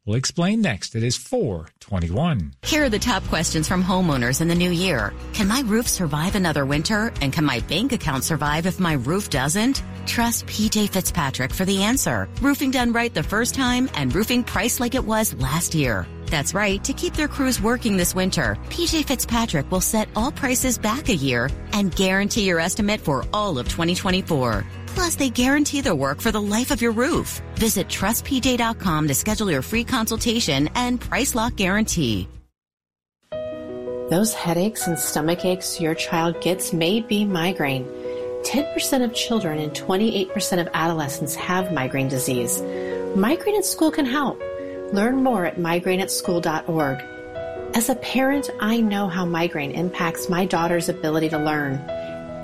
We'll 0.07 0.17
explain 0.17 0.61
next. 0.61 0.95
It 0.95 1.03
is 1.03 1.17
421. 1.17 2.53
Here 2.65 2.85
are 2.85 2.91
the 2.91 2.99
top 2.99 3.25
questions 3.25 3.67
from 3.67 3.83
homeowners 3.83 4.43
in 4.43 4.49
the 4.49 4.55
new 4.55 4.71
year. 4.71 5.15
Can 5.33 5.49
my 5.49 5.63
roof 5.65 5.89
survive 5.89 6.35
another 6.35 6.67
winter? 6.67 7.11
And 7.23 7.33
can 7.33 7.47
my 7.47 7.61
bank 7.61 7.93
account 7.93 8.23
survive 8.23 8.67
if 8.67 8.79
my 8.79 8.93
roof 8.93 9.31
doesn't? 9.31 9.83
Trust 10.05 10.45
PJ 10.47 10.91
Fitzpatrick 10.91 11.55
for 11.55 11.65
the 11.65 11.83
answer. 11.83 12.29
Roofing 12.43 12.71
done 12.71 12.93
right 12.93 13.15
the 13.15 13.23
first 13.23 13.55
time 13.55 13.89
and 13.95 14.15
roofing 14.15 14.45
priced 14.45 14.79
like 14.79 14.95
it 14.95 15.05
was 15.07 15.33
last 15.35 15.75
year. 15.75 16.07
That's 16.27 16.55
right. 16.55 16.83
To 16.85 16.93
keep 16.93 17.15
their 17.15 17.29
crews 17.29 17.61
working 17.61 17.97
this 17.97 18.15
winter, 18.15 18.57
PJ 18.71 19.05
Fitzpatrick 19.05 19.71
will 19.71 19.81
set 19.81 20.09
all 20.17 20.33
prices 20.33 20.79
back 20.79 21.09
a 21.09 21.15
year 21.15 21.51
and 21.73 21.95
guarantee 21.95 22.45
your 22.45 22.61
estimate 22.61 23.01
for 23.01 23.25
all 23.33 23.59
of 23.59 23.69
2024. 23.69 24.65
Plus, 24.87 25.15
they 25.17 25.31
guarantee 25.31 25.81
their 25.81 25.95
work 25.95 26.21
for 26.21 26.31
the 26.31 26.41
life 26.41 26.71
of 26.71 26.81
your 26.81 26.93
roof. 26.93 27.43
Visit 27.57 27.89
trustpj.com 27.89 29.09
to 29.09 29.15
schedule 29.15 29.51
your 29.51 29.63
free 29.63 29.85
consultation 29.85 30.69
and 30.75 31.01
price 31.01 31.35
lock 31.35 31.57
guarantee. 31.57 32.29
Those 34.11 34.35
headaches 34.35 34.87
and 34.87 34.99
stomach 34.99 35.45
aches 35.47 35.81
your 35.81 35.95
child 35.95 36.41
gets 36.43 36.73
may 36.73 37.01
be 37.01 37.25
migraine. 37.25 37.87
10% 38.43 39.03
of 39.03 39.15
children 39.15 39.59
and 39.59 39.73
28% 39.73 40.61
of 40.61 40.69
adolescents 40.75 41.35
have 41.35 41.73
migraine 41.73 42.09
disease. 42.09 42.61
Migraine 43.17 43.57
at 43.57 43.65
School 43.65 43.91
can 43.91 44.05
help. 44.05 44.41
Learn 44.93 45.23
more 45.23 45.47
at 45.47 45.57
migraineatschool.org. 45.57 47.05
As 47.75 47.89
a 47.89 47.97
parent, 47.97 48.51
I 48.61 48.81
know 48.81 49.09
how 49.09 49.25
migraine 49.25 49.73
impacts 49.73 50.29
my 50.29 50.47
daughter's 50.47 50.89
ability 50.89 51.31
to 51.31 51.39
learn. 51.39 51.83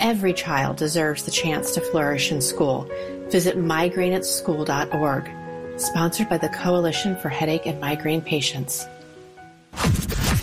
Every 0.00 0.33
child 0.33 0.76
deserves 0.76 1.24
the 1.24 1.31
chance 1.31 1.72
to 1.74 1.81
flourish 1.81 2.33
in 2.33 2.40
school. 2.40 2.90
Visit 3.29 3.57
migraineatschool.org. 3.57 5.31
Sponsored 5.81 6.29
by 6.29 6.38
the 6.38 6.48
Coalition 6.48 7.16
for 7.16 7.29
Headache 7.29 7.66
and 7.66 7.81
Migraine 7.81 8.22
Patients. 8.22 8.87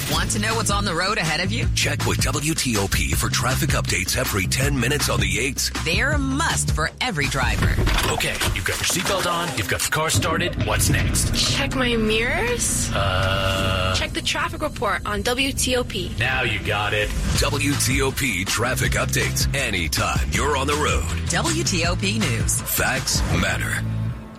Want 0.09 0.31
to 0.31 0.39
know 0.39 0.55
what's 0.55 0.71
on 0.71 0.85
the 0.85 0.95
road 0.95 1.17
ahead 1.17 1.41
of 1.41 1.51
you? 1.51 1.67
Check 1.75 2.05
with 2.05 2.19
WTOP 2.19 2.86
for 3.17 3.29
traffic 3.29 3.71
updates 3.71 4.15
every 4.15 4.45
10 4.45 4.79
minutes 4.79 5.09
on 5.09 5.19
the 5.19 5.37
8s. 5.37 5.83
They're 5.83 6.11
a 6.11 6.17
must 6.17 6.71
for 6.75 6.91
every 7.01 7.25
driver. 7.27 7.71
Okay, 8.11 8.33
you've 8.53 8.65
got 8.65 8.77
your 8.77 8.85
seatbelt 8.85 9.29
on, 9.29 9.57
you've 9.57 9.67
got 9.67 9.81
the 9.81 9.89
car 9.89 10.09
started. 10.09 10.65
What's 10.67 10.89
next? 10.89 11.35
Check 11.35 11.75
my 11.75 11.95
mirrors. 11.95 12.91
Uh. 12.93 13.95
Check 13.97 14.11
the 14.13 14.21
traffic 14.21 14.61
report 14.61 15.01
on 15.05 15.23
WTOP. 15.23 16.19
Now 16.19 16.43
you 16.43 16.59
got 16.65 16.93
it. 16.93 17.09
WTOP 17.39 18.45
traffic 18.45 18.91
updates 18.91 19.53
anytime 19.55 20.29
you're 20.31 20.55
on 20.55 20.67
the 20.67 20.75
road. 20.75 21.03
WTOP 21.29 22.19
News. 22.19 22.61
Facts 22.61 23.21
matter. 23.41 23.83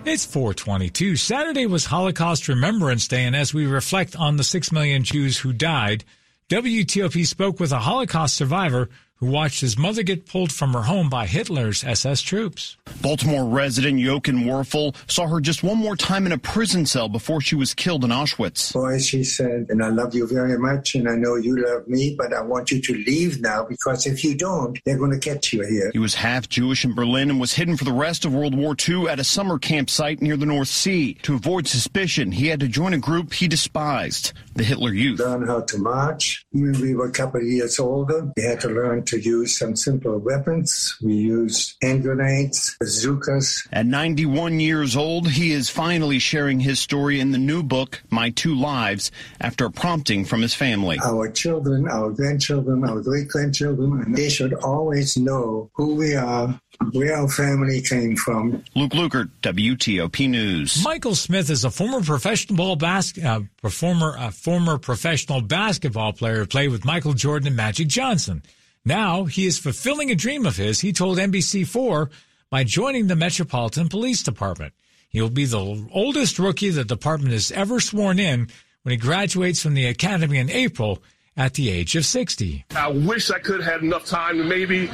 It's 0.05 0.25
422. 0.25 1.17
Saturday 1.17 1.65
was 1.65 1.85
Holocaust 1.85 2.47
Remembrance 2.47 3.07
Day, 3.07 3.25
and 3.25 3.35
as 3.35 3.53
we 3.53 3.67
reflect 3.67 4.15
on 4.15 4.37
the 4.37 4.43
six 4.45 4.71
million 4.71 5.03
Jews 5.03 5.37
who 5.37 5.51
died, 5.51 6.05
WTOP 6.49 7.27
spoke 7.27 7.59
with 7.59 7.71
a 7.71 7.77
Holocaust 7.77 8.35
survivor 8.35 8.89
who 9.19 9.27
watched 9.27 9.59
his 9.59 9.77
mother 9.77 10.01
get 10.01 10.25
pulled 10.25 10.51
from 10.51 10.73
her 10.73 10.83
home 10.83 11.09
by 11.09 11.25
Hitler's 11.25 11.83
SS 11.83 12.21
troops. 12.21 12.77
Baltimore 13.01 13.45
resident 13.45 13.99
Jochen 13.99 14.45
Werfel 14.45 14.95
saw 15.11 15.27
her 15.27 15.41
just 15.41 15.61
one 15.61 15.77
more 15.77 15.95
time 15.95 16.25
in 16.25 16.31
a 16.31 16.37
prison 16.37 16.85
cell 16.85 17.09
before 17.09 17.41
she 17.41 17.55
was 17.55 17.73
killed 17.73 18.03
in 18.05 18.11
Auschwitz. 18.11 18.73
Boy, 18.73 18.97
she 18.99 19.23
said, 19.23 19.67
and 19.69 19.83
I 19.83 19.89
love 19.89 20.15
you 20.15 20.25
very 20.25 20.57
much, 20.57 20.95
and 20.95 21.09
I 21.09 21.15
know 21.15 21.35
you 21.35 21.57
love 21.57 21.87
me, 21.87 22.15
but 22.17 22.33
I 22.33 22.41
want 22.41 22.71
you 22.71 22.81
to 22.81 22.93
leave 22.93 23.41
now 23.41 23.63
because 23.63 24.05
if 24.05 24.23
you 24.23 24.35
don't, 24.35 24.79
they're 24.85 24.97
going 24.97 25.11
to 25.11 25.17
get 25.17 25.51
you 25.51 25.65
here. 25.65 25.91
He 25.91 25.99
was 25.99 26.15
half 26.15 26.47
Jewish 26.47 26.85
in 26.85 26.93
Berlin 26.95 27.29
and 27.29 27.39
was 27.39 27.53
hidden 27.53 27.75
for 27.75 27.83
the 27.83 27.91
rest 27.91 28.23
of 28.23 28.33
World 28.33 28.55
War 28.55 28.75
II 28.87 29.09
at 29.09 29.19
a 29.19 29.23
summer 29.23 29.59
campsite 29.59 30.21
near 30.21 30.37
the 30.37 30.45
North 30.45 30.69
Sea. 30.69 31.15
To 31.23 31.35
avoid 31.35 31.67
suspicion, 31.67 32.31
he 32.31 32.47
had 32.47 32.61
to 32.61 32.67
join 32.67 32.93
a 32.93 32.97
group 32.97 33.33
he 33.33 33.47
despised, 33.47 34.33
the 34.55 34.63
Hitler 34.63 34.93
Youth. 34.93 35.19
Learn 35.19 35.45
how 35.45 35.61
to 35.61 35.77
march. 35.77 36.45
When 36.51 36.79
we 36.81 36.95
were 36.95 37.07
a 37.07 37.11
couple 37.11 37.41
of 37.41 37.47
years 37.47 37.79
older, 37.79 38.31
we 38.35 38.43
had 38.43 38.61
to 38.61 38.69
learn 38.69 39.03
to 39.09 39.19
use 39.19 39.57
some 39.57 39.75
simpler 39.75 40.17
weapons. 40.17 40.97
We 41.01 41.13
used 41.13 41.75
hand 41.81 42.03
grenades, 42.03 42.75
bazookas. 42.79 43.67
At 43.71 43.85
91 43.85 44.59
years 44.59 44.95
old, 44.95 45.29
he 45.29 45.51
is 45.51 45.69
finally 45.69 46.19
sharing 46.19 46.59
his 46.59 46.79
story 46.79 47.19
in 47.19 47.31
the 47.31 47.37
new 47.37 47.63
book, 47.63 48.01
My 48.09 48.29
Two 48.31 48.55
Lives, 48.55 49.11
after 49.41 49.65
a 49.65 49.71
prompting 49.71 50.25
from 50.25 50.41
his 50.41 50.53
family. 50.53 50.97
Our 51.03 51.29
children, 51.29 51.87
our 51.87 52.11
grandchildren, 52.11 52.83
our 52.83 53.01
great 53.01 53.27
grandchildren, 53.27 54.13
they 54.13 54.29
should 54.29 54.53
always 54.53 55.17
know 55.17 55.69
who 55.73 55.95
we 55.95 56.15
are, 56.15 56.59
where 56.91 57.15
our 57.15 57.27
family 57.27 57.81
came 57.81 58.15
from. 58.15 58.63
Luke 58.75 58.91
Lukert, 58.91 59.29
WTOP 59.41 60.29
News. 60.29 60.83
Michael 60.83 61.15
Smith 61.15 61.49
is 61.49 61.63
a 61.63 61.71
former 61.71 62.01
professional 62.01 62.57
ball 62.57 62.75
bas- 62.75 63.17
uh, 63.17 63.41
performer, 63.61 64.15
a 64.17 64.31
former 64.31 64.77
professional 64.77 65.41
basketball 65.41 66.13
player 66.13 66.39
who 66.39 66.45
played 66.45 66.69
with 66.71 66.85
Michael 66.85 67.13
Jordan 67.13 67.47
and 67.47 67.55
Magic 67.55 67.87
Johnson. 67.87 68.41
Now 68.85 69.25
he 69.25 69.45
is 69.45 69.59
fulfilling 69.59 70.09
a 70.09 70.15
dream 70.15 70.45
of 70.45 70.57
his. 70.57 70.79
He 70.81 70.93
told 70.93 71.17
NBC4 71.17 72.09
by 72.49 72.63
joining 72.63 73.07
the 73.07 73.15
Metropolitan 73.15 73.89
Police 73.89 74.23
Department. 74.23 74.73
He 75.09 75.21
will 75.21 75.29
be 75.29 75.45
the 75.45 75.87
oldest 75.91 76.39
rookie 76.39 76.69
the 76.69 76.85
department 76.85 77.33
has 77.33 77.51
ever 77.51 77.79
sworn 77.79 78.19
in 78.19 78.47
when 78.83 78.91
he 78.91 78.97
graduates 78.97 79.61
from 79.61 79.73
the 79.73 79.85
academy 79.85 80.37
in 80.37 80.49
April 80.49 81.03
at 81.35 81.53
the 81.53 81.69
age 81.69 81.95
of 81.95 82.05
60. 82.05 82.65
I 82.75 82.89
wish 82.89 83.31
I 83.31 83.39
could 83.39 83.61
have 83.61 83.73
had 83.73 83.81
enough 83.81 84.05
time 84.05 84.37
to 84.37 84.43
maybe 84.43 84.87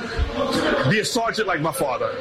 be 0.90 1.00
a 1.00 1.06
sergeant 1.06 1.48
like 1.48 1.60
my 1.60 1.72
father. 1.72 2.14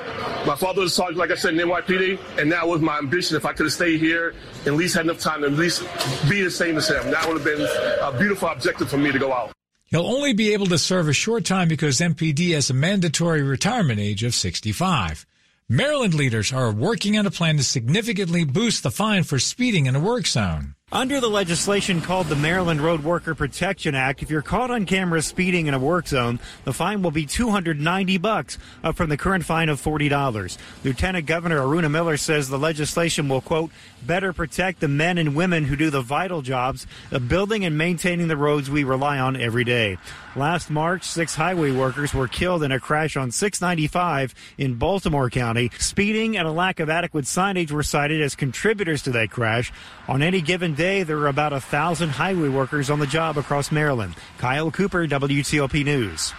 My 0.46 0.57
father 0.57 0.81
was 0.81 0.92
a 0.92 0.94
sergeant, 0.94 1.18
like 1.18 1.31
I 1.31 1.35
said, 1.35 1.55
in 1.55 1.61
NYPD, 1.61 2.38
and 2.38 2.50
that 2.50 2.66
was 2.66 2.81
my 2.81 2.98
ambition. 2.98 3.37
If 3.37 3.44
I 3.44 3.53
could 3.53 3.66
have 3.66 3.72
stayed 3.72 4.00
here, 4.00 4.35
at 4.66 4.72
least 4.72 4.94
had 4.94 5.05
enough 5.05 5.20
time 5.20 5.42
to 5.42 5.48
at 5.48 5.53
least 5.53 5.83
be 6.29 6.42
the 6.42 6.50
same 6.50 6.77
as 6.77 6.88
him, 6.88 7.11
that 7.11 7.27
would 7.29 7.40
have 7.40 7.44
been 7.44 7.66
a 8.00 8.18
beautiful 8.18 8.48
objective 8.48 8.88
for 8.88 8.98
me 8.98 9.12
to 9.12 9.18
go 9.18 9.33
out. 9.33 9.53
He'll 9.95 10.09
only 10.09 10.33
be 10.33 10.53
able 10.55 10.67
to 10.67 10.77
serve 10.77 11.07
a 11.07 11.13
short 11.13 11.45
time 11.45 11.69
because 11.69 12.01
MPD 12.01 12.53
has 12.55 12.69
a 12.69 12.75
mandatory 12.75 13.45
retirement 13.45 14.01
age 14.01 14.25
of 14.25 14.35
65. 14.35 15.25
Maryland 15.69 16.15
leaders 16.15 16.53
are 16.53 16.73
working 16.73 17.17
on 17.17 17.27
a 17.27 17.31
plan 17.31 17.59
to 17.59 17.63
significantly 17.63 18.43
boost 18.43 18.83
the 18.83 18.91
fine 18.91 19.23
for 19.23 19.39
speeding 19.39 19.87
in 19.87 19.95
a 19.95 20.01
work 20.01 20.27
zone. 20.27 20.75
Under 20.92 21.18
the 21.18 21.31
legislation 21.31 22.03
called 22.03 22.27
the 22.27 22.37
Maryland 22.37 22.81
Road 22.81 23.03
Worker 23.03 23.35
Protection 23.35 23.94
Act, 23.94 24.23
if 24.23 24.31
you're 24.31 24.42
caught 24.42 24.70
on 24.70 24.85
camera 24.85 25.23
speeding 25.23 25.66
in 25.66 25.73
a 25.73 25.79
work 25.79 26.07
zone, 26.07 26.38
the 26.64 26.75
fine 26.75 27.03
will 27.03 27.11
be 27.11 27.25
290 27.25 28.18
bucks, 28.18 28.59
up 28.85 28.94
from 28.94 29.09
the 29.09 29.16
current 29.16 29.47
fine 29.47 29.70
of 29.70 29.81
$40. 29.83 30.59
Lieutenant 30.85 31.27
Governor 31.27 31.61
Aruna 31.61 31.90
Miller 31.90 32.18
says 32.18 32.49
the 32.49 32.59
legislation 32.59 33.31
will 33.31 33.40
quote 33.40 33.70
better 34.07 34.35
protect 34.35 34.81
the 34.81 34.88
men 34.88 35.16
and 35.16 35.35
women 35.35 35.64
who 35.64 35.75
do 35.75 35.88
the 35.88 36.03
vital 36.03 36.42
jobs 36.42 36.87
of 37.11 37.29
building 37.29 37.64
and 37.64 37.79
maintaining 37.79 38.29
the 38.29 38.37
roads 38.37 38.70
we 38.70 38.85
rely 38.85 39.18
on 39.18 39.37
every 39.37 39.64
day. 39.64 39.97
Last 40.37 40.68
March, 40.68 41.05
six 41.05 41.35
highway 41.35 41.70
workers 41.70 42.12
were 42.12 42.29
killed 42.29 42.62
in 42.62 42.73
a 42.73 42.81
crash 42.81 43.16
on 43.16 43.31
695 43.31 44.35
in 44.59 44.75
Baltimore 44.75 45.31
County. 45.31 45.70
Speeding 45.79 46.37
and 46.37 46.47
a 46.47 46.51
lack 46.51 46.81
of 46.81 46.90
adequate 46.90 47.25
signage 47.25 47.70
were 47.70 47.83
cited 47.83 48.20
as 48.20 48.35
contributors 48.35 49.03
to 49.03 49.11
that 49.12 49.31
crash. 49.31 49.73
On 50.09 50.23
any 50.23 50.40
given 50.40 50.74
day, 50.75 51.03
there 51.03 51.19
are 51.19 51.29
about 51.29 51.53
a 51.53 51.61
thousand 51.61 52.11
highway 52.11 52.49
workers 52.49 52.91
on 52.91 52.99
the 52.99 53.07
job 53.07 53.39
across 53.39 53.73
Maryland. 53.73 54.15
Kyle 54.39 54.71
Cooper, 54.71 55.07
WTOP 55.07 55.85
News. 55.85 56.33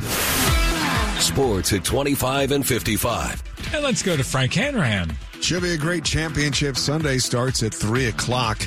Sports 1.24 1.74
at 1.74 1.84
25 1.84 2.52
and 2.52 2.66
55. 2.66 3.44
And 3.74 3.84
let's 3.84 4.04
go 4.04 4.16
to 4.16 4.24
Frank 4.24 4.54
Hanrahan. 4.54 5.16
Should 5.42 5.64
be 5.64 5.74
a 5.74 5.78
great 5.78 6.04
championship. 6.04 6.78
Sunday 6.78 7.18
starts 7.18 7.64
at 7.64 7.74
3 7.74 8.08
o'clock 8.08 8.60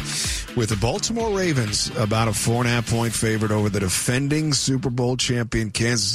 with 0.57 0.69
the 0.69 0.77
Baltimore 0.81 1.37
Ravens 1.37 1.91
about 1.97 2.29
a 2.29 2.33
four 2.33 2.57
and 2.57 2.67
a 2.67 2.71
half 2.71 2.91
point 2.91 3.13
favorite 3.13 3.51
over 3.51 3.69
the 3.69 3.81
defending 3.81 4.53
Super 4.53 4.91
Bowl 4.91 5.17
champion 5.17 5.71
Kansas 5.71 6.07